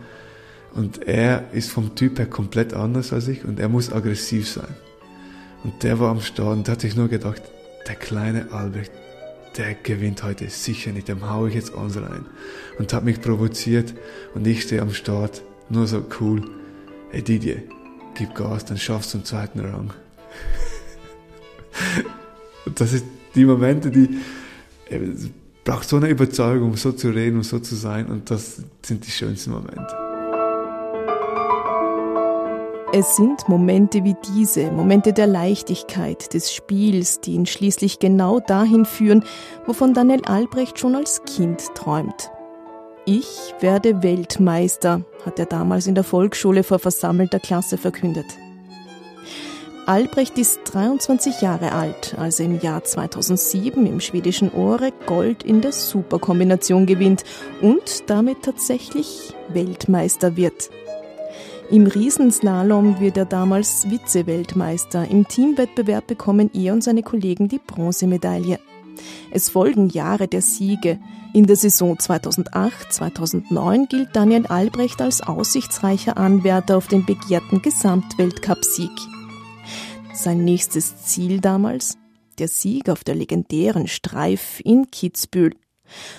Und 0.74 1.06
er 1.06 1.52
ist 1.52 1.70
vom 1.70 1.94
Typ 1.94 2.18
her 2.18 2.26
komplett 2.26 2.74
anders 2.74 3.12
als 3.12 3.28
ich 3.28 3.44
und 3.44 3.58
er 3.58 3.68
muss 3.68 3.92
aggressiv 3.92 4.48
sein. 4.48 4.74
Und 5.64 5.82
der 5.82 5.98
war 5.98 6.10
am 6.10 6.20
Start 6.20 6.56
und 6.56 6.68
da 6.68 6.72
hatte 6.72 6.86
ich 6.86 6.96
nur 6.96 7.08
gedacht, 7.08 7.42
der 7.86 7.96
kleine 7.96 8.52
Albrecht, 8.52 8.92
der 9.56 9.74
gewinnt 9.74 10.22
heute 10.22 10.48
sicher 10.48 10.92
nicht, 10.92 11.08
dem 11.08 11.28
hau 11.28 11.46
ich 11.46 11.54
jetzt 11.54 11.74
ans 11.74 11.96
rein. 11.96 12.24
Und 12.78 12.92
hat 12.92 13.04
mich 13.04 13.20
provoziert 13.20 13.94
und 14.34 14.46
ich 14.46 14.62
stehe 14.62 14.80
am 14.80 14.92
Start, 14.92 15.42
nur 15.68 15.86
so 15.86 16.04
cool. 16.20 16.42
Hey 17.10 17.22
Didier, 17.22 17.62
gib 18.14 18.34
Gas, 18.34 18.64
dann 18.64 18.78
schaffst 18.78 19.12
du 19.12 19.18
den 19.18 19.24
zweiten 19.24 19.60
Rang. 19.60 19.92
Und 22.66 22.78
das 22.78 22.90
sind 22.90 23.04
die 23.34 23.44
Momente, 23.44 23.90
die 23.90 24.20
braucht 25.64 25.88
so 25.88 25.96
eine 25.96 26.08
Überzeugung, 26.08 26.70
um 26.70 26.76
so 26.76 26.92
zu 26.92 27.10
reden 27.10 27.36
und 27.36 27.44
so 27.44 27.58
zu 27.58 27.74
sein. 27.74 28.06
Und 28.06 28.30
das 28.30 28.62
sind 28.82 29.06
die 29.06 29.10
schönsten 29.10 29.52
Momente. 29.52 30.10
Es 32.92 33.14
sind 33.14 33.49
Momente 33.49 34.02
wie 34.02 34.16
diese, 34.35 34.73
Momente 34.73 35.12
der 35.12 35.28
Leichtigkeit, 35.28 36.35
des 36.35 36.52
Spiels, 36.52 37.20
die 37.20 37.35
ihn 37.35 37.47
schließlich 37.47 38.00
genau 38.00 38.40
dahin 38.40 38.85
führen, 38.85 39.25
wovon 39.64 39.94
Daniel 39.94 40.25
Albrecht 40.25 40.76
schon 40.80 40.97
als 40.97 41.23
Kind 41.23 41.73
träumt. 41.76 42.32
Ich 43.06 43.54
werde 43.61 44.02
Weltmeister, 44.02 45.02
hat 45.25 45.38
er 45.38 45.47
damals 45.47 45.87
in 45.87 45.94
der 45.94 46.02
Volksschule 46.02 46.64
vor 46.64 46.80
versammelter 46.80 47.38
Klasse 47.38 47.78
verkündet. 47.78 48.26
Albrecht 49.87 50.37
ist 50.37 50.61
23 50.64 51.42
Jahre 51.42 51.70
alt, 51.70 52.16
als 52.18 52.40
er 52.40 52.47
im 52.47 52.61
Jahr 52.61 52.82
2007 52.82 53.87
im 53.87 54.00
schwedischen 54.00 54.52
Åre 54.52 54.90
Gold 55.06 55.44
in 55.44 55.61
der 55.61 55.73
Superkombination 55.73 56.87
gewinnt 56.87 57.23
und 57.62 58.11
damit 58.11 58.42
tatsächlich 58.42 59.32
Weltmeister 59.49 60.37
wird. 60.37 60.70
Im 61.70 61.86
Riesenslalom 61.86 62.98
wird 62.98 63.16
er 63.16 63.26
damals 63.26 63.86
Vize-Weltmeister. 63.88 65.06
Im 65.08 65.28
Teamwettbewerb 65.28 66.08
bekommen 66.08 66.50
er 66.52 66.72
und 66.72 66.82
seine 66.82 67.04
Kollegen 67.04 67.46
die 67.46 67.60
Bronzemedaille. 67.64 68.58
Es 69.30 69.50
folgen 69.50 69.88
Jahre 69.88 70.26
der 70.26 70.42
Siege. 70.42 70.98
In 71.32 71.46
der 71.46 71.54
Saison 71.54 71.96
2008-2009 71.96 73.86
gilt 73.86 74.16
Daniel 74.16 74.48
Albrecht 74.48 75.00
als 75.00 75.22
aussichtsreicher 75.22 76.16
Anwärter 76.16 76.76
auf 76.76 76.88
den 76.88 77.06
begehrten 77.06 77.62
Gesamtweltcup-Sieg. 77.62 78.90
Sein 80.12 80.44
nächstes 80.44 81.04
Ziel 81.04 81.40
damals? 81.40 81.98
Der 82.40 82.48
Sieg 82.48 82.88
auf 82.88 83.04
der 83.04 83.14
legendären 83.14 83.86
Streif 83.86 84.60
in 84.64 84.90
Kitzbühel. 84.90 85.54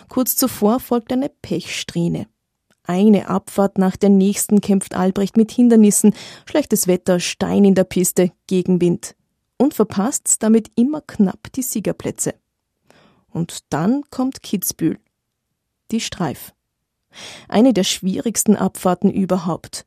Kurz 0.08 0.38
zuvor 0.38 0.80
folgt 0.80 1.12
eine 1.12 1.28
Pechsträhne. 1.28 2.28
Eine 2.84 3.30
Abfahrt 3.30 3.78
nach 3.78 3.96
der 3.96 4.10
nächsten 4.10 4.60
kämpft 4.62 4.96
Albrecht 4.96 5.38
mit 5.38 5.52
Hindernissen, 5.52 6.14
schlechtes 6.46 6.88
Wetter, 6.88 7.20
Stein 7.20 7.64
in 7.64 7.76
der 7.76 7.84
Piste, 7.84 8.32
Gegenwind. 8.48 9.16
Und 9.58 9.74
verpasst 9.74 10.42
damit 10.42 10.72
immer 10.76 11.02
knapp 11.02 11.52
die 11.54 11.62
Siegerplätze. 11.62 12.34
Und 13.30 13.72
dann 13.72 14.04
kommt 14.10 14.42
Kitzbühel. 14.42 14.98
Die 15.92 16.00
Streif. 16.00 16.54
Eine 17.48 17.74
der 17.74 17.84
schwierigsten 17.84 18.56
Abfahrten 18.56 19.12
überhaupt. 19.12 19.86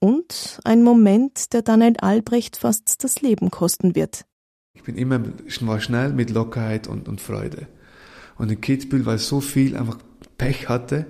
Und 0.00 0.60
ein 0.64 0.82
Moment, 0.82 1.52
der 1.52 1.62
Daniel 1.62 1.96
Albrecht 1.98 2.56
fast 2.56 3.02
das 3.02 3.20
Leben 3.20 3.50
kosten 3.50 3.94
wird. 3.94 4.24
Ich 4.74 4.84
bin 4.84 4.96
immer 4.96 5.20
war 5.62 5.80
schnell 5.80 6.12
mit 6.12 6.30
Lockerheit 6.30 6.86
und, 6.86 7.08
und 7.08 7.20
Freude. 7.20 7.66
Und 8.36 8.50
in 8.50 8.60
Kitzbühel, 8.60 9.06
weil 9.06 9.18
so 9.18 9.40
viel 9.40 9.76
einfach 9.76 9.98
Pech 10.36 10.68
hatte, 10.68 11.06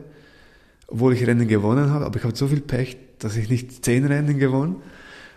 obwohl 0.89 1.15
ich 1.15 1.27
Rennen 1.27 1.47
gewonnen 1.47 1.91
habe, 1.91 2.05
aber 2.05 2.19
ich 2.19 2.25
habe 2.25 2.37
so 2.37 2.49
viel 2.49 2.61
Pech, 2.61 2.97
dass 3.21 3.37
ich 3.37 3.49
nicht 3.49 3.85
zehn 3.85 4.05
Rennen 4.05 4.39
gewonnen. 4.39 4.77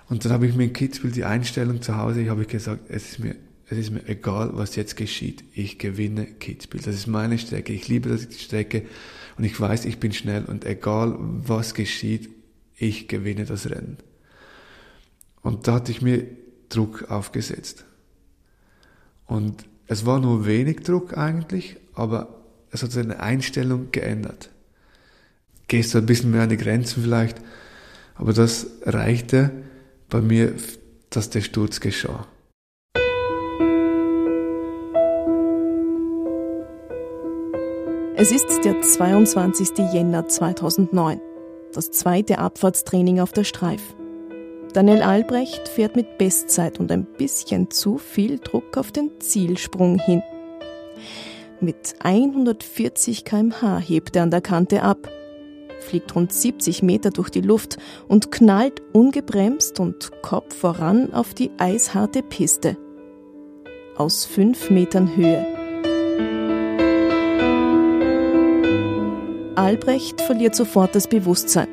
Und 0.09 0.25
dann 0.25 0.31
habe 0.31 0.47
ich 0.47 0.55
mir 0.55 0.65
in 0.65 0.73
Kitzbühel 0.73 1.11
die 1.11 1.23
Einstellung 1.23 1.81
zu 1.81 1.95
Hause, 1.95 2.21
ich 2.21 2.29
habe 2.29 2.45
gesagt, 2.45 2.89
es 2.89 3.11
ist 3.11 3.19
mir 3.19 3.35
es 3.71 3.77
ist 3.77 3.91
mir 3.91 4.05
egal, 4.09 4.49
was 4.53 4.75
jetzt 4.75 4.97
geschieht. 4.97 5.45
Ich 5.53 5.79
gewinne 5.79 6.25
Kitzbühel. 6.25 6.83
Das 6.83 6.93
ist 6.93 7.07
meine 7.07 7.37
Strecke. 7.37 7.71
Ich 7.71 7.87
liebe 7.87 8.13
die 8.13 8.37
Strecke 8.37 8.83
und 9.37 9.45
ich 9.45 9.57
weiß, 9.57 9.85
ich 9.85 9.97
bin 9.97 10.11
schnell 10.11 10.43
und 10.43 10.65
egal 10.65 11.15
was 11.17 11.73
geschieht, 11.73 12.29
ich 12.75 13.07
gewinne 13.07 13.45
das 13.45 13.69
Rennen. 13.69 13.95
Und 15.41 15.67
da 15.67 15.75
hatte 15.75 15.91
ich 15.93 16.01
mir 16.01 16.25
Druck 16.67 17.09
aufgesetzt. 17.09 17.85
Und 19.25 19.63
es 19.87 20.05
war 20.05 20.19
nur 20.19 20.45
wenig 20.45 20.81
Druck 20.81 21.17
eigentlich, 21.17 21.77
aber 21.93 22.41
es 22.71 22.83
hat 22.83 22.91
seine 22.91 23.21
Einstellung 23.21 23.89
geändert. 23.93 24.49
Gehst 25.71 25.93
du 25.93 25.99
ein 25.99 26.05
bisschen 26.05 26.31
mehr 26.31 26.41
an 26.41 26.49
die 26.49 26.57
Grenzen 26.57 27.01
vielleicht, 27.01 27.37
aber 28.15 28.33
das 28.33 28.67
reichte 28.81 29.51
bei 30.09 30.19
mir, 30.19 30.53
dass 31.09 31.29
der 31.29 31.39
Sturz 31.39 31.79
geschah. 31.79 32.27
Es 38.17 38.33
ist 38.33 38.65
der 38.65 38.81
22. 38.81 39.93
Jänner 39.93 40.27
2009, 40.27 41.21
das 41.71 41.89
zweite 41.91 42.39
Abfahrtstraining 42.39 43.21
auf 43.21 43.31
der 43.31 43.45
Streif. 43.45 43.95
Daniel 44.73 45.01
Albrecht 45.01 45.69
fährt 45.69 45.95
mit 45.95 46.17
Bestzeit 46.17 46.81
und 46.81 46.91
ein 46.91 47.05
bisschen 47.17 47.71
zu 47.71 47.97
viel 47.97 48.39
Druck 48.39 48.75
auf 48.75 48.91
den 48.91 49.21
Zielsprung 49.21 49.99
hin. 49.99 50.21
Mit 51.61 51.95
140 52.03 53.23
kmh 53.23 53.79
hebt 53.79 54.17
er 54.17 54.23
an 54.23 54.31
der 54.31 54.41
Kante 54.41 54.83
ab, 54.83 55.07
fliegt 55.83 56.15
rund 56.15 56.31
70 56.31 56.83
Meter 56.83 57.09
durch 57.09 57.29
die 57.29 57.41
Luft 57.41 57.77
und 58.07 58.31
knallt 58.31 58.81
ungebremst 58.93 59.79
und 59.79 60.11
Kopf 60.21 60.55
voran 60.55 61.13
auf 61.13 61.33
die 61.33 61.51
eisharte 61.57 62.23
Piste. 62.23 62.77
Aus 63.97 64.25
fünf 64.25 64.69
Metern 64.69 65.15
Höhe. 65.15 65.45
Albrecht 69.55 70.21
verliert 70.21 70.55
sofort 70.55 70.95
das 70.95 71.07
Bewusstsein. 71.07 71.67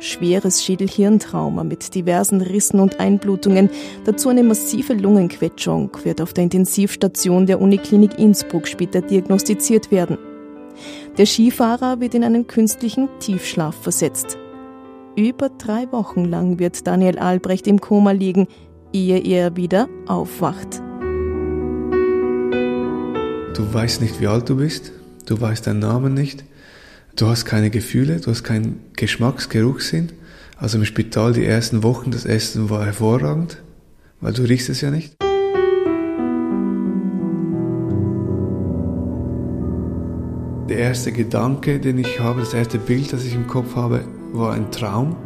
Schweres 0.00 0.64
Schädelhirntrauma 0.64 1.64
mit 1.64 1.94
diversen 1.94 2.40
Rissen 2.40 2.80
und 2.80 3.00
Einblutungen, 3.00 3.68
dazu 4.04 4.28
eine 4.28 4.44
massive 4.44 4.94
Lungenquetschung, 4.94 5.90
wird 6.04 6.20
auf 6.20 6.32
der 6.32 6.44
Intensivstation 6.44 7.46
der 7.46 7.60
Uniklinik 7.60 8.18
Innsbruck 8.18 8.68
später 8.68 9.02
diagnostiziert 9.02 9.90
werden. 9.90 10.18
Der 11.18 11.26
Skifahrer 11.26 12.00
wird 12.00 12.14
in 12.14 12.24
einen 12.24 12.46
künstlichen 12.46 13.08
Tiefschlaf 13.20 13.74
versetzt. 13.74 14.38
Über 15.16 15.48
drei 15.50 15.90
Wochen 15.92 16.24
lang 16.24 16.58
wird 16.58 16.86
Daniel 16.86 17.18
Albrecht 17.18 17.66
im 17.66 17.80
Koma 17.80 18.12
liegen, 18.12 18.46
ehe 18.92 19.18
er 19.18 19.56
wieder 19.56 19.88
aufwacht. 20.06 20.80
Du 23.54 23.74
weißt 23.74 24.00
nicht, 24.00 24.20
wie 24.20 24.28
alt 24.28 24.48
du 24.48 24.56
bist, 24.56 24.92
du 25.26 25.40
weißt 25.40 25.66
deinen 25.66 25.80
Namen 25.80 26.14
nicht, 26.14 26.44
Du 27.18 27.26
hast 27.26 27.46
keine 27.46 27.68
Gefühle, 27.68 28.20
du 28.20 28.30
hast 28.30 28.44
keinen 28.44 28.80
Geschmacks-, 28.94 29.48
Geruchssinn. 29.48 30.12
Also 30.56 30.78
im 30.78 30.84
Spital 30.84 31.32
die 31.32 31.44
ersten 31.44 31.82
Wochen, 31.82 32.12
das 32.12 32.24
Essen 32.24 32.70
war 32.70 32.84
hervorragend, 32.84 33.60
weil 34.20 34.32
du 34.32 34.42
riechst 34.42 34.68
es 34.68 34.82
ja 34.82 34.92
nicht. 34.92 35.16
Erste 40.88 41.12
Gedanke, 41.12 41.80
den 41.80 41.98
ich 41.98 42.18
habe, 42.18 42.40
das 42.40 42.54
erste 42.54 42.78
Bild, 42.78 43.12
das 43.12 43.22
ich 43.22 43.34
im 43.34 43.46
Kopf 43.46 43.76
habe, 43.76 44.06
war 44.32 44.54
ein 44.54 44.70
Traum. 44.70 45.16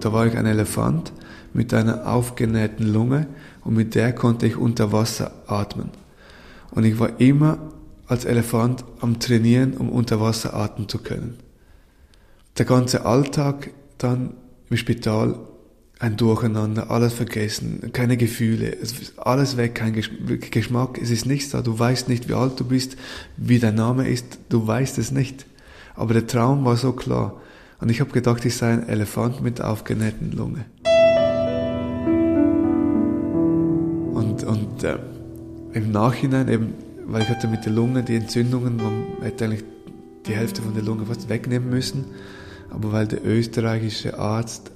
Da 0.00 0.10
war 0.14 0.26
ich 0.26 0.38
ein 0.38 0.46
Elefant 0.46 1.12
mit 1.52 1.74
einer 1.74 2.06
aufgenähten 2.06 2.90
Lunge 2.90 3.26
und 3.62 3.74
mit 3.74 3.94
der 3.94 4.14
konnte 4.14 4.46
ich 4.46 4.56
unter 4.56 4.90
Wasser 4.90 5.32
atmen. 5.46 5.90
Und 6.70 6.84
ich 6.84 6.98
war 6.98 7.20
immer 7.20 7.58
als 8.06 8.24
Elefant 8.24 8.86
am 9.02 9.20
Trainieren, 9.20 9.74
um 9.74 9.90
unter 9.90 10.18
Wasser 10.18 10.54
atmen 10.54 10.88
zu 10.88 10.96
können. 10.96 11.36
Der 12.56 12.64
ganze 12.64 13.04
Alltag 13.04 13.68
dann 13.98 14.32
im 14.70 14.78
Spital 14.78 15.38
ein 16.02 16.16
Durcheinander, 16.16 16.90
alles 16.90 17.12
vergessen, 17.12 17.92
keine 17.92 18.16
Gefühle, 18.16 18.76
alles 19.16 19.56
weg, 19.56 19.76
kein 19.76 19.92
Geschmack, 19.92 20.98
es 21.00 21.10
ist 21.10 21.26
nichts 21.26 21.50
da, 21.50 21.62
du 21.62 21.78
weißt 21.78 22.08
nicht, 22.08 22.28
wie 22.28 22.34
alt 22.34 22.58
du 22.58 22.64
bist, 22.64 22.96
wie 23.36 23.60
dein 23.60 23.76
Name 23.76 24.08
ist, 24.08 24.38
du 24.48 24.66
weißt 24.66 24.98
es 24.98 25.12
nicht. 25.12 25.46
Aber 25.94 26.12
der 26.12 26.26
Traum 26.26 26.64
war 26.64 26.76
so 26.76 26.92
klar. 26.92 27.40
Und 27.80 27.88
ich 27.88 28.00
habe 28.00 28.10
gedacht, 28.10 28.44
ich 28.44 28.56
sei 28.56 28.72
ein 28.72 28.88
Elefant 28.88 29.42
mit 29.42 29.60
aufgenähten 29.60 30.32
Lunge. 30.32 30.64
Und, 34.12 34.42
und 34.42 34.82
äh, 34.82 34.98
im 35.72 35.92
Nachhinein 35.92 36.48
eben 36.48 36.74
weil 37.06 37.22
ich 37.22 37.28
hatte 37.28 37.48
mit 37.48 37.64
der 37.64 37.72
Lunge 37.72 38.02
die 38.02 38.16
Entzündungen, 38.16 38.76
man 38.76 39.04
hätte 39.22 39.44
eigentlich 39.44 39.64
die 40.26 40.34
Hälfte 40.34 40.62
von 40.62 40.74
der 40.74 40.82
Lunge 40.82 41.06
fast 41.06 41.28
wegnehmen 41.28 41.68
müssen, 41.68 42.06
aber 42.70 42.92
weil 42.92 43.06
der 43.06 43.24
österreichische 43.24 44.18
Arzt 44.18 44.70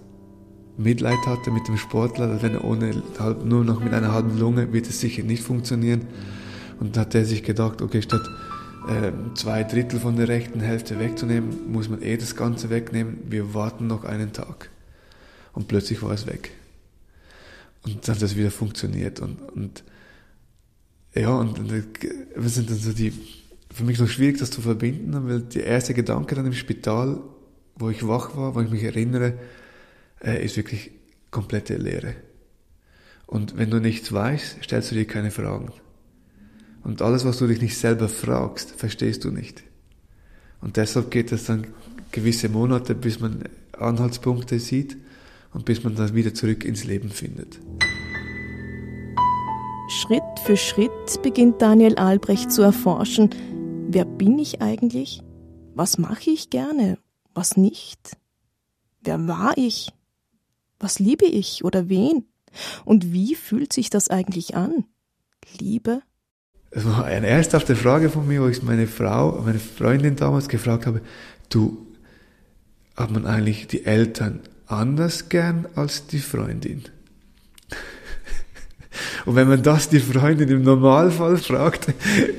Mitleid 0.78 1.18
hatte 1.26 1.50
mit 1.50 1.68
dem 1.68 1.76
Sportler, 1.78 2.42
wenn 2.42 2.54
er 2.54 2.64
ohne, 2.64 3.02
nur 3.44 3.64
noch 3.64 3.82
mit 3.82 3.94
einer 3.94 4.12
halben 4.12 4.38
Lunge 4.38 4.72
wird 4.72 4.88
es 4.88 5.00
sicher 5.00 5.22
nicht 5.22 5.42
funktionieren. 5.42 6.06
Und 6.78 6.98
hat 6.98 7.14
er 7.14 7.24
sich 7.24 7.42
gedacht, 7.42 7.80
okay, 7.80 8.02
statt 8.02 8.28
äh, 8.88 9.12
zwei 9.34 9.64
Drittel 9.64 9.98
von 9.98 10.16
der 10.16 10.28
rechten 10.28 10.60
Hälfte 10.60 10.98
wegzunehmen, 11.00 11.72
muss 11.72 11.88
man 11.88 12.02
eh 12.02 12.16
das 12.18 12.36
Ganze 12.36 12.68
wegnehmen. 12.68 13.18
Wir 13.28 13.54
warten 13.54 13.86
noch 13.86 14.04
einen 14.04 14.32
Tag. 14.32 14.70
Und 15.54 15.68
plötzlich 15.68 16.02
war 16.02 16.12
es 16.12 16.26
weg. 16.26 16.50
Und 17.84 18.06
dann 18.06 18.14
hat 18.14 18.22
das 18.22 18.36
wieder 18.36 18.50
funktioniert. 18.50 19.20
Und, 19.20 19.40
und 19.54 19.84
ja, 21.14 21.30
und, 21.30 21.58
und 21.58 21.72
was 22.34 22.54
sind 22.56 22.68
dann 22.68 22.76
so 22.76 22.92
die, 22.92 23.12
für 23.72 23.84
mich 23.84 23.98
noch 23.98 24.08
schwierig, 24.08 24.38
das 24.38 24.50
zu 24.50 24.60
verbinden, 24.60 25.14
weil 25.26 25.40
der 25.40 25.64
erste 25.64 25.94
Gedanke 25.94 26.34
dann 26.34 26.46
im 26.46 26.52
Spital, 26.52 27.20
wo 27.76 27.88
ich 27.88 28.06
wach 28.06 28.36
war, 28.36 28.54
wo 28.54 28.60
ich 28.60 28.70
mich 28.70 28.82
erinnere, 28.82 29.34
äh, 30.26 30.44
ist 30.44 30.56
wirklich 30.56 30.90
komplette 31.30 31.76
Leere. 31.76 32.14
Und 33.26 33.56
wenn 33.56 33.70
du 33.70 33.80
nichts 33.80 34.12
weißt, 34.12 34.58
stellst 34.62 34.90
du 34.90 34.94
dir 34.94 35.06
keine 35.06 35.30
Fragen. 35.30 35.72
Und 36.82 37.02
alles, 37.02 37.24
was 37.24 37.38
du 37.38 37.46
dich 37.46 37.60
nicht 37.60 37.76
selber 37.78 38.08
fragst, 38.08 38.72
verstehst 38.72 39.24
du 39.24 39.30
nicht. 39.30 39.62
Und 40.60 40.76
deshalb 40.76 41.10
geht 41.10 41.32
es 41.32 41.44
dann 41.44 41.66
gewisse 42.12 42.48
Monate, 42.48 42.94
bis 42.94 43.20
man 43.20 43.44
Anhaltspunkte 43.72 44.58
sieht 44.58 44.96
und 45.52 45.64
bis 45.64 45.82
man 45.84 45.96
dann 45.96 46.14
wieder 46.14 46.34
zurück 46.34 46.64
ins 46.64 46.84
Leben 46.84 47.10
findet. 47.10 47.58
Schritt 49.88 50.22
für 50.44 50.56
Schritt 50.56 51.22
beginnt 51.22 51.60
Daniel 51.60 51.96
Albrecht 51.96 52.50
zu 52.52 52.62
erforschen, 52.62 53.30
wer 53.88 54.04
bin 54.04 54.38
ich 54.38 54.62
eigentlich? 54.62 55.22
Was 55.74 55.98
mache 55.98 56.30
ich 56.30 56.50
gerne? 56.50 56.98
Was 57.34 57.56
nicht? 57.56 58.16
Wer 59.02 59.28
war 59.28 59.56
ich? 59.56 59.92
Was 60.78 60.98
liebe 60.98 61.26
ich 61.26 61.64
oder 61.64 61.88
wen? 61.88 62.24
Und 62.84 63.12
wie 63.12 63.34
fühlt 63.34 63.72
sich 63.72 63.90
das 63.90 64.08
eigentlich 64.08 64.56
an? 64.56 64.84
Liebe? 65.58 66.02
Es 66.70 66.84
war 66.84 67.04
eine 67.04 67.26
ernsthafte 67.26 67.76
Frage 67.76 68.10
von 68.10 68.26
mir, 68.26 68.42
wo 68.42 68.48
ich 68.48 68.62
meine 68.62 68.86
Frau, 68.86 69.40
meine 69.42 69.58
Freundin 69.58 70.16
damals 70.16 70.48
gefragt 70.48 70.86
habe, 70.86 71.00
du, 71.48 71.86
hat 72.96 73.10
man 73.10 73.26
eigentlich 73.26 73.66
die 73.66 73.84
Eltern 73.84 74.40
anders 74.66 75.28
gern 75.28 75.66
als 75.74 76.06
die 76.06 76.18
Freundin? 76.18 76.84
Und 79.26 79.34
wenn 79.34 79.48
man 79.48 79.62
das 79.62 79.88
die 79.88 80.00
Freundin 80.00 80.48
im 80.48 80.62
Normalfall 80.62 81.36
fragt, 81.36 81.92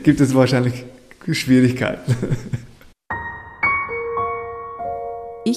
gibt 0.04 0.22
es 0.22 0.34
wahrscheinlich 0.34 0.86
Schwierigkeiten. 1.32 2.16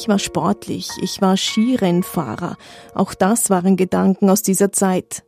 Ich 0.00 0.08
war 0.08 0.18
sportlich, 0.18 0.88
ich 1.02 1.20
war 1.20 1.36
Skirennfahrer. 1.36 2.56
Auch 2.94 3.12
das 3.12 3.50
waren 3.50 3.76
Gedanken 3.76 4.30
aus 4.30 4.40
dieser 4.40 4.72
Zeit. 4.72 5.24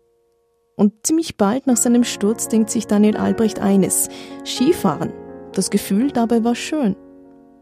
Und 0.76 0.94
ziemlich 1.06 1.36
bald 1.36 1.66
nach 1.66 1.76
seinem 1.76 2.04
Sturz 2.04 2.48
denkt 2.48 2.70
sich 2.70 2.86
Daniel 2.86 3.18
Albrecht 3.18 3.60
eines. 3.60 4.08
Skifahren. 4.46 5.12
Das 5.52 5.68
Gefühl 5.68 6.10
dabei 6.10 6.42
war 6.42 6.54
schön. 6.54 6.96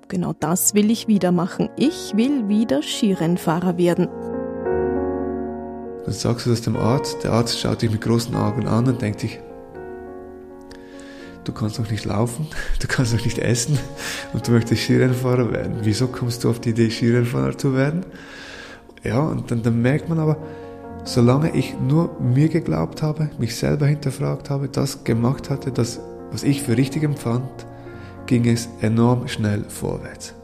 Genau 0.07 0.35
das 0.39 0.75
will 0.75 0.89
ich 0.89 1.09
wieder 1.09 1.33
machen. 1.33 1.69
Ich 1.77 2.13
will 2.15 2.47
wieder 2.49 2.81
Skirennfahrer 2.81 3.77
werden. 3.77 4.07
Dann 6.05 6.15
sagst 6.15 6.47
du 6.47 6.51
das 6.51 6.61
dem 6.61 6.77
Arzt. 6.77 7.25
Der 7.25 7.33
Arzt 7.33 7.59
schaut 7.59 7.83
dich 7.83 7.91
mit 7.91 8.03
großen 8.03 8.37
Augen 8.37 8.69
an 8.69 8.87
und 8.87 9.03
denkt 9.03 9.19
sich, 9.19 9.41
du 11.45 11.53
kannst 11.53 11.79
doch 11.79 11.91
nicht 11.91 12.05
laufen, 12.05 12.47
du 12.81 12.87
kannst 12.87 13.15
doch 13.15 13.25
nicht 13.25 13.39
essen 13.39 13.79
und 14.33 14.47
du 14.47 14.53
möchtest 14.53 14.83
Skirennfahrer 14.83 15.53
werden. 15.53 15.79
Wieso 15.83 16.09
kommst 16.09 16.45
du 16.45 16.51
auf 16.51 16.61
die 16.61 16.71
Idee, 16.71 16.91
Skirennfahrer 16.91 17.57
zu 17.57 17.75
werden? 17.75 18.05
Ja, 19.03 19.21
und 19.21 19.51
dann, 19.51 19.63
dann 19.63 19.81
merkt 19.81 20.09
man 20.09 20.19
aber, 20.19 20.37
solange 21.05 21.55
ich 21.55 21.75
nur 21.81 22.21
mir 22.21 22.49
geglaubt 22.49 23.03
habe, 23.03 23.31
mich 23.39 23.57
selber 23.57 23.87
hinterfragt 23.87 24.51
habe, 24.51 24.69
das 24.69 25.05
gemacht 25.05 25.49
hatte, 25.51 25.73
das, 25.73 26.01
was 26.31 26.43
ich 26.43 26.63
für 26.63 26.77
richtig 26.77 27.03
empfand, 27.03 27.67
ging 28.27 28.47
es 28.47 28.69
enorm 28.81 29.27
schnell 29.29 29.65
vorwärts. 29.69 30.35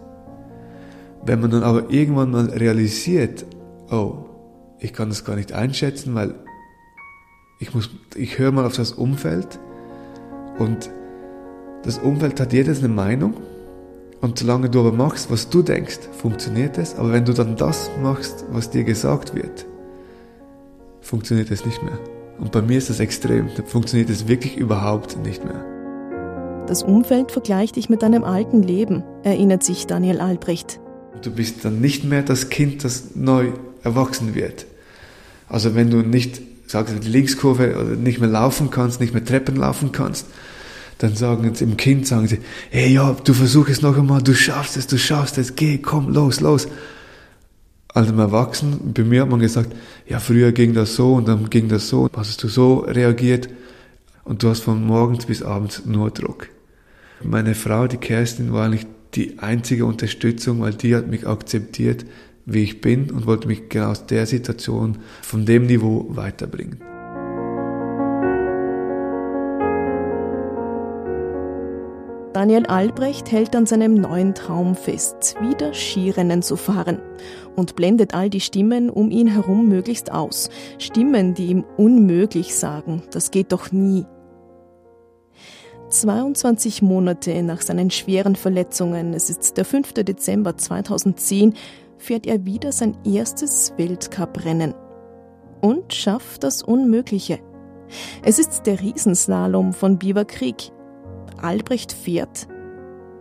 Wenn 1.24 1.40
man 1.40 1.50
dann 1.50 1.62
aber 1.62 1.90
irgendwann 1.90 2.30
mal 2.30 2.46
realisiert, 2.46 3.44
oh, 3.90 4.24
ich 4.78 4.92
kann 4.92 5.08
das 5.08 5.24
gar 5.24 5.36
nicht 5.36 5.52
einschätzen, 5.52 6.14
weil 6.14 6.34
ich 7.58 7.70
ich 8.14 8.38
höre 8.38 8.52
mal 8.52 8.64
auf 8.64 8.76
das 8.76 8.92
Umfeld 8.92 9.58
und 10.58 10.90
das 11.82 11.98
Umfeld 11.98 12.40
hat 12.40 12.52
jedes 12.52 12.78
eine 12.78 12.88
Meinung 12.88 13.34
und 14.20 14.38
solange 14.38 14.70
du 14.70 14.80
aber 14.80 14.92
machst, 14.92 15.30
was 15.30 15.48
du 15.48 15.62
denkst, 15.62 16.00
funktioniert 16.18 16.78
es, 16.78 16.96
aber 16.96 17.12
wenn 17.12 17.24
du 17.24 17.32
dann 17.32 17.56
das 17.56 17.90
machst, 18.02 18.44
was 18.50 18.70
dir 18.70 18.84
gesagt 18.84 19.34
wird, 19.34 19.66
funktioniert 21.00 21.50
es 21.50 21.64
nicht 21.64 21.82
mehr. 21.82 21.98
Und 22.38 22.52
bei 22.52 22.62
mir 22.62 22.78
ist 22.78 22.90
das 22.90 23.00
extrem, 23.00 23.48
da 23.56 23.62
funktioniert 23.62 24.10
es 24.10 24.28
wirklich 24.28 24.56
überhaupt 24.56 25.16
nicht 25.18 25.44
mehr. 25.44 25.64
Das 26.66 26.82
Umfeld 26.82 27.30
vergleicht 27.30 27.76
dich 27.76 27.88
mit 27.88 28.02
deinem 28.02 28.24
alten 28.24 28.62
Leben, 28.62 29.04
erinnert 29.22 29.62
sich 29.62 29.86
Daniel 29.86 30.20
Albrecht. 30.20 30.80
Du 31.22 31.30
bist 31.30 31.64
dann 31.64 31.80
nicht 31.80 32.04
mehr 32.04 32.22
das 32.22 32.48
Kind, 32.48 32.82
das 32.84 33.14
neu 33.14 33.52
erwachsen 33.84 34.34
wird. 34.34 34.66
Also 35.48 35.74
wenn 35.76 35.90
du 35.90 35.98
nicht, 35.98 36.42
sagst 36.66 36.94
du, 36.94 36.98
die 36.98 37.08
Linkskurve 37.08 37.76
oder 37.76 37.94
nicht 37.94 38.18
mehr 38.18 38.28
laufen 38.28 38.70
kannst, 38.70 39.00
nicht 39.00 39.14
mehr 39.14 39.24
Treppen 39.24 39.56
laufen 39.56 39.92
kannst, 39.92 40.26
dann 40.98 41.14
sagen 41.14 41.54
sie 41.54 41.64
im 41.64 41.76
Kind, 41.76 42.06
sagen 42.06 42.26
sie, 42.26 42.38
hey 42.70 42.92
ja, 42.92 43.14
du 43.24 43.34
versuch 43.34 43.68
es 43.68 43.82
noch 43.82 43.96
einmal, 43.96 44.22
du 44.22 44.34
schaffst 44.34 44.76
es, 44.76 44.86
du 44.86 44.98
schaffst 44.98 45.38
es, 45.38 45.54
geh, 45.56 45.78
komm, 45.78 46.12
los, 46.12 46.40
los. 46.40 46.68
Also 47.88 48.12
im 48.12 48.18
Erwachsenen, 48.18 48.92
bei 48.92 49.04
mir 49.04 49.22
hat 49.22 49.28
man 49.28 49.40
gesagt, 49.40 49.74
ja, 50.06 50.20
früher 50.20 50.52
ging 50.52 50.74
das 50.74 50.96
so 50.96 51.14
und 51.14 51.28
dann 51.28 51.48
ging 51.50 51.68
das 51.68 51.88
so, 51.88 52.08
hast 52.14 52.42
du 52.42 52.48
so 52.48 52.78
reagiert 52.80 53.48
und 54.24 54.42
du 54.42 54.48
hast 54.48 54.60
von 54.60 54.84
morgens 54.84 55.26
bis 55.26 55.42
abends 55.42 55.82
nur 55.86 56.10
Druck. 56.10 56.48
Meine 57.22 57.54
Frau, 57.54 57.86
die 57.86 57.96
Kerstin, 57.96 58.52
war 58.52 58.66
eigentlich 58.66 58.86
die 59.14 59.38
einzige 59.38 59.86
Unterstützung, 59.86 60.60
weil 60.60 60.74
die 60.74 60.94
hat 60.94 61.06
mich 61.06 61.26
akzeptiert, 61.26 62.04
wie 62.44 62.62
ich 62.62 62.80
bin 62.80 63.10
und 63.10 63.26
wollte 63.26 63.48
mich 63.48 63.68
genau 63.68 63.90
aus 63.90 64.06
der 64.06 64.26
Situation 64.26 64.98
von 65.22 65.46
dem 65.46 65.66
Niveau 65.66 66.06
weiterbringen. 66.10 66.95
Daniel 72.46 72.66
Albrecht 72.66 73.32
hält 73.32 73.56
an 73.56 73.66
seinem 73.66 73.94
neuen 73.94 74.32
Traum 74.32 74.76
fest, 74.76 75.34
wieder 75.40 75.74
Skirennen 75.74 76.42
zu 76.42 76.54
fahren 76.54 77.00
und 77.56 77.74
blendet 77.74 78.14
all 78.14 78.30
die 78.30 78.38
Stimmen 78.38 78.88
um 78.88 79.10
ihn 79.10 79.26
herum 79.26 79.68
möglichst 79.68 80.12
aus. 80.12 80.48
Stimmen, 80.78 81.34
die 81.34 81.46
ihm 81.46 81.64
unmöglich 81.76 82.54
sagen, 82.54 83.02
das 83.10 83.32
geht 83.32 83.50
doch 83.50 83.72
nie. 83.72 84.06
22 85.88 86.82
Monate 86.82 87.42
nach 87.42 87.62
seinen 87.62 87.90
schweren 87.90 88.36
Verletzungen, 88.36 89.12
es 89.12 89.28
ist 89.28 89.56
der 89.56 89.64
5. 89.64 89.94
Dezember 89.94 90.56
2010, 90.56 91.54
fährt 91.98 92.28
er 92.28 92.44
wieder 92.44 92.70
sein 92.70 92.96
erstes 93.04 93.74
Weltcuprennen 93.76 94.72
und 95.62 95.92
schafft 95.92 96.44
das 96.44 96.62
Unmögliche. 96.62 97.40
Es 98.22 98.38
ist 98.38 98.66
der 98.66 98.80
Riesenslalom 98.80 99.72
von 99.72 99.98
Beaver 99.98 100.24
Creek. 100.24 100.70
Albrecht 101.42 101.92
fährt 101.92 102.48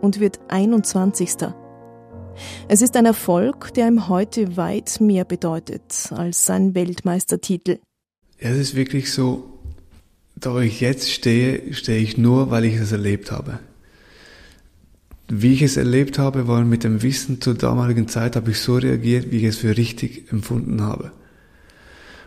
und 0.00 0.20
wird 0.20 0.40
21. 0.48 1.30
Es 2.68 2.82
ist 2.82 2.96
ein 2.96 3.06
Erfolg, 3.06 3.72
der 3.74 3.88
ihm 3.88 4.08
heute 4.08 4.56
weit 4.56 5.00
mehr 5.00 5.24
bedeutet 5.24 6.10
als 6.10 6.44
sein 6.44 6.74
Weltmeistertitel. 6.74 7.78
Es 8.38 8.56
ist 8.56 8.74
wirklich 8.74 9.12
so, 9.12 9.44
da 10.34 10.52
wo 10.52 10.58
ich 10.58 10.80
jetzt 10.80 11.10
stehe, 11.10 11.72
stehe 11.72 12.00
ich 12.00 12.18
nur, 12.18 12.50
weil 12.50 12.64
ich 12.64 12.74
es 12.74 12.92
erlebt 12.92 13.32
habe. 13.32 13.58
Wie 15.28 15.54
ich 15.54 15.62
es 15.62 15.76
erlebt 15.76 16.18
habe, 16.18 16.46
war 16.46 16.62
mit 16.62 16.84
dem 16.84 17.02
Wissen 17.02 17.40
zur 17.40 17.54
damaligen 17.54 18.06
Zeit, 18.06 18.36
habe 18.36 18.52
ich 18.52 18.60
so 18.60 18.76
reagiert, 18.76 19.32
wie 19.32 19.38
ich 19.38 19.44
es 19.44 19.56
für 19.58 19.76
richtig 19.76 20.30
empfunden 20.30 20.82
habe. 20.82 21.10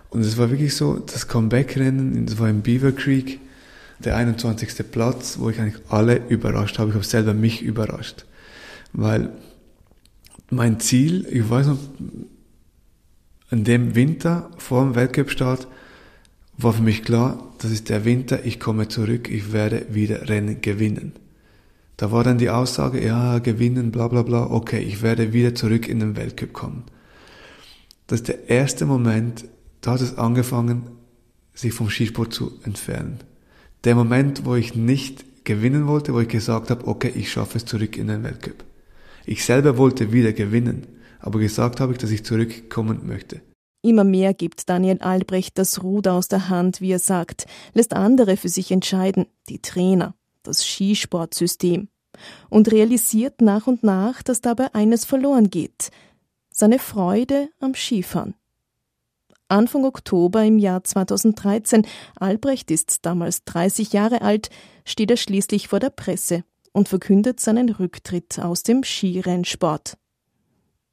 Und 0.09 0.21
es 0.21 0.37
war 0.37 0.49
wirklich 0.49 0.75
so, 0.75 0.97
das 0.97 1.27
Comeback-Rennen, 1.27 2.25
das 2.25 2.39
war 2.39 2.49
in 2.49 2.61
Beaver 2.61 2.91
Creek, 2.91 3.39
der 3.99 4.15
21. 4.15 4.91
Platz, 4.91 5.37
wo 5.39 5.49
ich 5.49 5.59
eigentlich 5.59 5.83
alle 5.89 6.21
überrascht 6.29 6.79
habe. 6.79 6.89
Ich 6.89 6.95
habe 6.95 7.05
selber 7.05 7.33
mich 7.33 7.61
überrascht. 7.61 8.25
Weil 8.93 9.31
mein 10.49 10.79
Ziel, 10.79 11.27
ich 11.29 11.49
weiß 11.49 11.67
noch, 11.67 11.77
in 13.51 13.63
dem 13.63 13.95
Winter 13.95 14.49
vor 14.57 14.83
dem 14.83 14.95
Weltcup-Start 14.95 15.67
war 16.57 16.73
für 16.73 16.81
mich 16.81 17.03
klar, 17.03 17.53
das 17.59 17.71
ist 17.71 17.89
der 17.89 18.05
Winter, 18.05 18.45
ich 18.45 18.59
komme 18.59 18.87
zurück, 18.87 19.29
ich 19.29 19.53
werde 19.53 19.87
wieder 19.89 20.27
Rennen 20.29 20.61
gewinnen. 20.61 21.13
Da 21.97 22.11
war 22.11 22.23
dann 22.23 22.37
die 22.37 22.49
Aussage, 22.49 23.03
ja, 23.03 23.39
gewinnen, 23.39 23.91
bla 23.91 24.07
bla 24.07 24.23
bla, 24.23 24.49
okay, 24.49 24.79
ich 24.79 25.01
werde 25.01 25.33
wieder 25.33 25.55
zurück 25.55 25.87
in 25.87 25.99
den 25.99 26.15
Weltcup 26.15 26.53
kommen. 26.53 26.83
Das 28.07 28.21
ist 28.21 28.27
der 28.27 28.49
erste 28.49 28.85
Moment, 28.85 29.45
da 29.81 29.91
hat 29.91 30.01
es 30.01 30.17
angefangen, 30.17 30.83
sich 31.53 31.73
vom 31.73 31.89
Skisport 31.89 32.33
zu 32.33 32.53
entfernen. 32.63 33.19
Der 33.85 33.95
Moment, 33.95 34.45
wo 34.45 34.55
ich 34.55 34.75
nicht 34.75 35.45
gewinnen 35.45 35.87
wollte, 35.87 36.13
wo 36.13 36.19
ich 36.19 36.27
gesagt 36.27 36.69
habe, 36.69 36.85
okay, 36.85 37.11
ich 37.15 37.31
schaffe 37.31 37.57
es 37.57 37.65
zurück 37.65 37.97
in 37.97 38.07
den 38.07 38.23
Weltcup. 38.23 38.65
Ich 39.25 39.45
selber 39.45 39.77
wollte 39.77 40.11
wieder 40.11 40.33
gewinnen, 40.33 40.85
aber 41.19 41.39
gesagt 41.39 41.79
habe 41.79 41.93
ich, 41.93 41.97
dass 41.97 42.11
ich 42.11 42.25
zurückkommen 42.25 43.07
möchte. 43.07 43.41
Immer 43.81 44.03
mehr 44.03 44.33
gibt 44.33 44.67
Daniel 44.67 44.97
Albrecht 44.99 45.57
das 45.57 45.81
Ruder 45.81 46.13
aus 46.13 46.27
der 46.27 46.49
Hand, 46.49 46.81
wie 46.81 46.91
er 46.91 46.99
sagt, 46.99 47.47
lässt 47.73 47.93
andere 47.93 48.35
für 48.35 48.49
sich 48.49 48.71
entscheiden, 48.71 49.27
die 49.47 49.61
Trainer, 49.61 50.13
das 50.43 50.65
Skisportsystem, 50.65 51.87
und 52.49 52.71
realisiert 52.71 53.39
nach 53.39 53.67
und 53.67 53.83
nach, 53.83 54.21
dass 54.21 54.41
dabei 54.41 54.73
eines 54.73 55.05
verloren 55.05 55.49
geht, 55.49 55.91
seine 56.49 56.79
Freude 56.79 57.49
am 57.61 57.73
Skifahren. 57.73 58.33
Anfang 59.49 59.83
Oktober 59.83 60.45
im 60.45 60.59
Jahr 60.59 60.83
2013, 60.83 61.85
Albrecht 62.19 62.69
ist 62.69 63.03
damals 63.05 63.43
30 63.45 63.93
Jahre 63.93 64.21
alt, 64.21 64.51
steht 64.85 65.09
er 65.09 65.17
schließlich 65.17 65.67
vor 65.67 65.79
der 65.79 65.89
Presse 65.89 66.43
und 66.71 66.87
verkündet 66.87 67.39
seinen 67.39 67.69
Rücktritt 67.69 68.39
aus 68.39 68.61
dem 68.61 68.83
Skirennsport. 68.83 69.97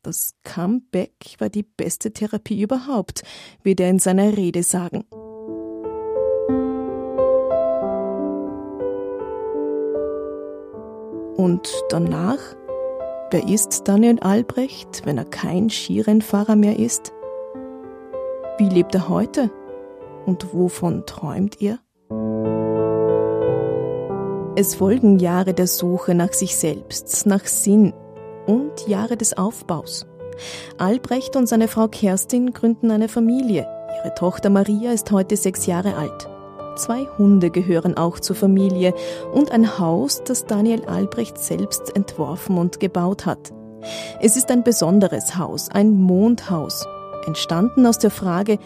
Das 0.03 0.35
Comeback 0.43 1.37
war 1.39 1.51
die 1.51 1.65
beste 1.65 2.13
Therapie 2.13 2.63
überhaupt, 2.63 3.25
wird 3.63 3.79
er 3.81 3.91
in 3.91 3.99
seiner 3.99 4.35
Rede 4.35 4.63
sagen. 4.63 5.05
Und 11.37 11.69
danach? 11.91 12.39
Wer 13.31 13.47
ist 13.49 13.83
Daniel 13.87 14.19
Albrecht, 14.21 15.03
wenn 15.05 15.19
er 15.19 15.27
kein 15.27 15.69
Skirennfahrer 15.69 16.57
mehr 16.57 16.79
ist? 16.79 17.13
Wie 18.59 18.71
lebt 18.71 18.95
er 18.95 19.11
heute? 19.11 19.51
Und 20.25 20.55
wovon 20.55 21.05
träumt 21.05 21.61
er? 21.61 21.79
Es 24.57 24.77
folgen 24.77 25.19
Jahre 25.19 25.53
der 25.53 25.67
Suche 25.67 26.15
nach 26.15 26.33
sich 26.33 26.57
selbst, 26.57 27.27
nach 27.27 27.45
Sinn, 27.45 27.93
und 28.47 28.89
Jahre 28.89 29.19
des 29.19 29.37
Aufbaus. 29.37 30.07
Albrecht 30.79 31.37
und 31.37 31.47
seine 31.47 31.69
Frau 31.69 31.89
Kerstin 31.89 32.55
gründen 32.55 32.91
eine 32.91 33.09
Familie. 33.09 33.69
Ihre 33.99 34.15
Tochter 34.15 34.49
Maria 34.49 34.93
ist 34.93 35.11
heute 35.11 35.37
sechs 35.37 35.67
Jahre 35.67 35.95
alt. 35.95 36.27
Zwei 36.77 37.07
Hunde 37.19 37.51
gehören 37.51 37.99
auch 37.99 38.21
zur 38.21 38.37
Familie 38.37 38.95
und 39.35 39.53
ein 39.53 39.79
Haus, 39.79 40.23
das 40.25 40.47
Daniel 40.47 40.87
Albrecht 40.87 41.37
selbst 41.37 41.95
entworfen 41.95 42.57
und 42.57 42.81
gebaut 42.81 43.27
hat. 43.27 43.53
Es 44.21 44.39
ist 44.39 44.51
ein 44.51 44.65
besonderes 44.65 45.37
Haus, 45.37 45.69
ein 45.71 45.93
Mondhaus, 45.93 46.87
entstanden 47.27 47.87
aus 47.87 47.99
der 47.99 48.11
Frage, 48.11 48.59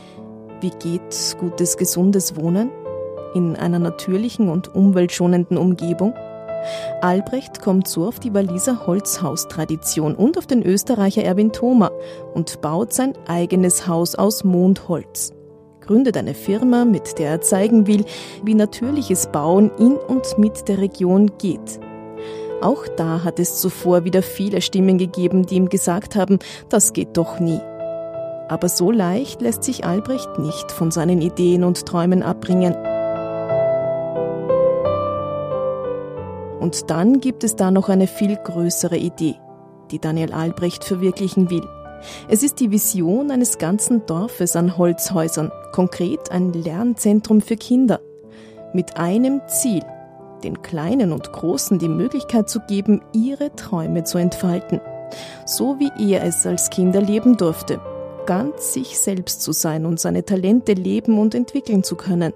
wie 0.61 0.71
geht 0.71 1.37
gutes, 1.39 1.77
gesundes 1.77 2.37
Wohnen 2.37 2.71
in 3.35 3.57
einer 3.57 3.79
natürlichen 3.79 4.49
und 4.49 4.75
umweltschonenden 4.75 5.57
Umgebung? 5.57 6.15
Albrecht 7.01 7.63
kommt 7.63 7.89
so 7.89 8.07
auf 8.07 8.21
die 8.21 8.35
Waliser 8.35 8.87
Holzhaustradition 8.87 10.15
und 10.15 10.37
auf 10.37 10.47
den 10.47 10.63
Österreicher 10.63 11.25
Erwin 11.25 11.53
Thoma 11.53 11.91
und 12.35 12.61
baut 12.61 12.93
sein 12.93 13.15
eigenes 13.27 13.87
Haus 13.87 14.15
aus 14.15 14.45
Mondholz. 14.45 15.33
Gründet 15.81 16.17
eine 16.17 16.35
Firma, 16.35 16.85
mit 16.85 17.19
der 17.19 17.31
er 17.31 17.41
zeigen 17.41 17.87
will, 17.87 18.05
wie 18.45 18.55
natürliches 18.55 19.29
Bauen 19.29 19.71
in 19.79 19.97
und 19.97 20.39
mit 20.39 20.69
der 20.69 20.79
Region 20.79 21.33
geht. 21.39 21.81
Auch 22.61 22.87
da 22.97 23.25
hat 23.25 23.41
es 23.41 23.59
zuvor 23.59 24.05
wieder 24.05 24.23
viele 24.23 24.61
Stimmen 24.61 24.99
gegeben, 24.99 25.47
die 25.47 25.57
ihm 25.57 25.71
gesagt 25.71 26.15
haben, 26.15 26.39
das 26.69 26.93
geht 26.93 27.17
doch 27.17 27.41
nie. 27.41 27.61
Aber 28.51 28.69
so 28.69 28.91
leicht 28.91 29.43
lässt 29.43 29.63
sich 29.63 29.85
Albrecht 29.85 30.41
nicht 30.41 30.73
von 30.73 30.91
seinen 30.91 31.23
Ideen 31.23 31.63
und 31.63 31.87
Träumen 31.87 32.25
abbringen. 32.25 32.75
Und 36.59 36.91
dann 36.91 37.21
gibt 37.21 37.45
es 37.45 37.55
da 37.55 37.71
noch 37.71 37.89
eine 37.89 38.09
viel 38.09 38.35
größere 38.35 38.97
Idee, 38.97 39.37
die 39.93 40.01
Daniel 40.01 40.33
Albrecht 40.33 40.83
verwirklichen 40.83 41.49
will. 41.49 41.63
Es 42.29 42.43
ist 42.43 42.59
die 42.59 42.73
Vision 42.73 43.31
eines 43.31 43.59
ganzen 43.59 44.05
Dorfes 44.07 44.57
an 44.57 44.77
Holzhäusern, 44.77 45.53
konkret 45.71 46.33
ein 46.33 46.53
Lernzentrum 46.53 47.43
für 47.43 47.57
Kinder. 47.57 48.01
Mit 48.75 48.97
einem 48.97 49.43
Ziel, 49.47 49.85
den 50.43 50.61
Kleinen 50.61 51.13
und 51.13 51.33
Großen 51.33 51.79
die 51.79 51.89
Möglichkeit 51.89 52.49
zu 52.49 52.59
geben, 52.67 53.01
ihre 53.13 53.55
Träume 53.55 54.03
zu 54.03 54.19
entfalten. 54.19 54.81
So 55.47 55.79
wie 55.79 56.13
er 56.13 56.25
es 56.25 56.45
als 56.47 56.71
Kind 56.71 56.97
erleben 56.97 57.37
durfte. 57.37 57.81
Ganz 58.27 58.73
sich 58.73 58.99
selbst 58.99 59.43
zu 59.43 59.53
sein 59.53 59.87
und 59.87 59.99
seine 59.99 60.25
Talente 60.25 60.73
leben 60.73 61.19
und 61.19 61.35
entwickeln 61.35 61.83
zu 61.83 61.97
können. 61.97 62.33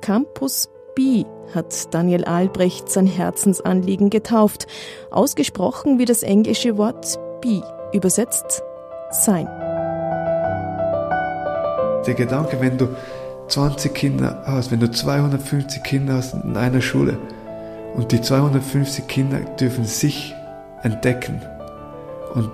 Campus 0.00 0.70
B 0.94 1.24
hat 1.54 1.92
Daniel 1.94 2.24
Albrecht 2.24 2.88
sein 2.88 3.06
Herzensanliegen 3.06 4.10
getauft, 4.10 4.66
ausgesprochen 5.10 5.98
wie 5.98 6.04
das 6.04 6.22
englische 6.22 6.78
Wort 6.78 7.18
be, 7.40 7.62
übersetzt 7.92 8.62
sein. 9.10 9.46
Der 12.06 12.14
Gedanke, 12.14 12.60
wenn 12.60 12.78
du 12.78 12.88
20 13.48 13.92
Kinder 13.92 14.42
hast, 14.46 14.70
wenn 14.70 14.80
du 14.80 14.90
250 14.90 15.82
Kinder 15.82 16.14
hast 16.14 16.34
in 16.34 16.56
einer 16.56 16.80
Schule 16.80 17.18
und 17.94 18.12
die 18.12 18.20
250 18.20 19.06
Kinder 19.06 19.40
dürfen 19.58 19.84
sich 19.84 20.34
entdecken 20.82 21.42
und 22.34 22.50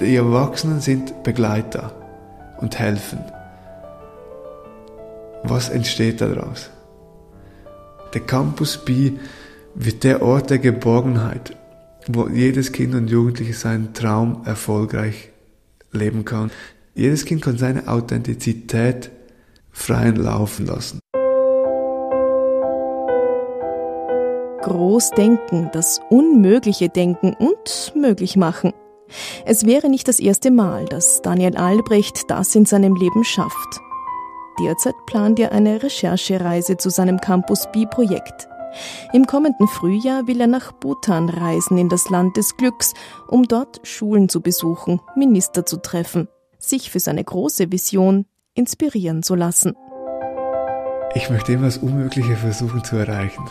die 0.00 0.16
Erwachsenen 0.16 0.80
sind 0.80 1.22
Begleiter 1.22 1.92
und 2.60 2.78
helfen. 2.78 3.18
Was 5.42 5.68
entsteht 5.68 6.20
daraus? 6.20 6.70
Der 8.14 8.20
Campus 8.20 8.84
B 8.84 9.12
wird 9.74 10.04
der 10.04 10.22
Ort 10.22 10.50
der 10.50 10.58
Geborgenheit, 10.58 11.56
wo 12.06 12.28
jedes 12.28 12.72
Kind 12.72 12.94
und 12.94 13.08
Jugendliche 13.08 13.54
seinen 13.54 13.92
Traum 13.92 14.42
erfolgreich 14.44 15.30
leben 15.92 16.24
kann. 16.24 16.50
Jedes 16.94 17.24
Kind 17.24 17.42
kann 17.42 17.58
seine 17.58 17.88
Authentizität 17.88 19.10
freien 19.70 20.16
Laufen 20.16 20.66
lassen. 20.66 21.00
Groß 24.62 25.10
denken, 25.10 25.70
das 25.72 26.00
Unmögliche 26.10 26.88
denken 26.88 27.34
und 27.38 27.92
möglich 27.94 28.36
machen. 28.36 28.72
Es 29.44 29.64
wäre 29.66 29.88
nicht 29.88 30.08
das 30.08 30.20
erste 30.20 30.50
Mal, 30.50 30.84
dass 30.86 31.22
Daniel 31.22 31.56
Albrecht 31.56 32.30
das 32.30 32.54
in 32.54 32.66
seinem 32.66 32.94
Leben 32.94 33.24
schafft. 33.24 33.80
Derzeit 34.60 34.94
plant 35.06 35.38
er 35.38 35.52
eine 35.52 35.82
Recherchereise 35.82 36.76
zu 36.76 36.90
seinem 36.90 37.20
Campus 37.20 37.68
B-Projekt. 37.72 38.48
Im 39.12 39.26
kommenden 39.26 39.68
Frühjahr 39.68 40.26
will 40.26 40.40
er 40.40 40.46
nach 40.46 40.72
Bhutan 40.72 41.28
reisen 41.28 41.78
in 41.78 41.88
das 41.88 42.10
Land 42.10 42.36
des 42.36 42.56
Glücks, 42.56 42.94
um 43.28 43.44
dort 43.44 43.80
Schulen 43.84 44.28
zu 44.28 44.40
besuchen, 44.40 45.00
Minister 45.16 45.64
zu 45.64 45.78
treffen, 45.78 46.28
sich 46.58 46.90
für 46.90 47.00
seine 47.00 47.24
große 47.24 47.72
Vision 47.72 48.26
inspirieren 48.54 49.22
zu 49.22 49.34
lassen. 49.34 49.74
Ich 51.14 51.30
möchte 51.30 51.52
immer 51.52 51.66
das 51.66 51.78
Unmögliche 51.78 52.36
versuchen 52.36 52.84
zu 52.84 52.96
erreichen. 52.96 53.48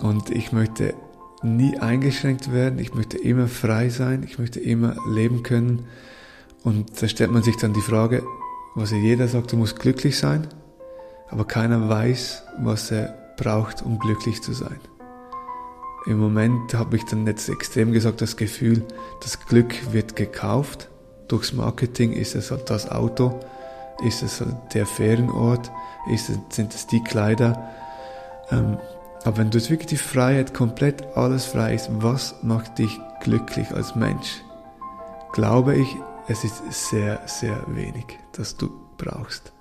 Und 0.00 0.30
ich 0.30 0.52
möchte 0.52 0.94
nie 1.42 1.78
eingeschränkt 1.78 2.52
werden, 2.52 2.78
ich 2.78 2.94
möchte 2.94 3.18
immer 3.18 3.48
frei 3.48 3.88
sein, 3.88 4.22
ich 4.24 4.38
möchte 4.38 4.60
immer 4.60 4.96
leben 5.08 5.42
können. 5.42 5.86
Und 6.62 7.00
da 7.00 7.08
stellt 7.08 7.30
man 7.30 7.42
sich 7.42 7.56
dann 7.56 7.72
die 7.72 7.80
Frage, 7.80 8.22
was 8.74 8.90
ja 8.90 8.96
jeder 8.96 9.28
sagt, 9.28 9.52
du 9.52 9.56
musst 9.56 9.78
glücklich 9.78 10.18
sein, 10.18 10.48
aber 11.28 11.44
keiner 11.44 11.88
weiß, 11.88 12.42
was 12.58 12.90
er 12.90 13.14
braucht, 13.36 13.82
um 13.82 13.98
glücklich 13.98 14.42
zu 14.42 14.52
sein. 14.52 14.80
Im 16.06 16.18
Moment 16.18 16.74
habe 16.74 16.96
ich 16.96 17.04
dann 17.04 17.26
jetzt 17.26 17.48
extrem 17.48 17.92
gesagt 17.92 18.20
das 18.20 18.36
Gefühl, 18.36 18.84
das 19.22 19.44
Glück 19.46 19.92
wird 19.92 20.16
gekauft 20.16 20.88
Durchs 21.28 21.52
Marketing 21.52 22.12
ist 22.12 22.36
es 22.36 22.50
halt 22.50 22.70
das 22.70 22.88
Auto, 22.90 23.40
ist 24.04 24.22
es 24.22 24.40
halt 24.40 24.54
der 24.74 24.86
Ferienort, 24.86 25.72
ist 26.08 26.30
es, 26.30 26.38
sind 26.50 26.72
es 26.72 26.86
die 26.86 27.02
Kleider. 27.02 27.68
Ähm, 28.50 28.78
aber 29.26 29.38
wenn 29.38 29.50
du 29.50 29.58
jetzt 29.58 29.70
wirklich 29.70 29.88
die 29.88 29.96
Freiheit, 29.96 30.54
komplett 30.54 31.04
alles 31.16 31.46
frei 31.46 31.74
ist, 31.74 31.90
was 31.92 32.36
macht 32.42 32.78
dich 32.78 33.00
glücklich 33.20 33.72
als 33.72 33.96
Mensch? 33.96 34.42
Glaube 35.32 35.74
ich, 35.76 35.96
es 36.28 36.44
ist 36.44 36.62
sehr, 36.90 37.20
sehr 37.26 37.60
wenig, 37.66 38.04
das 38.32 38.56
du 38.56 38.70
brauchst. 38.96 39.55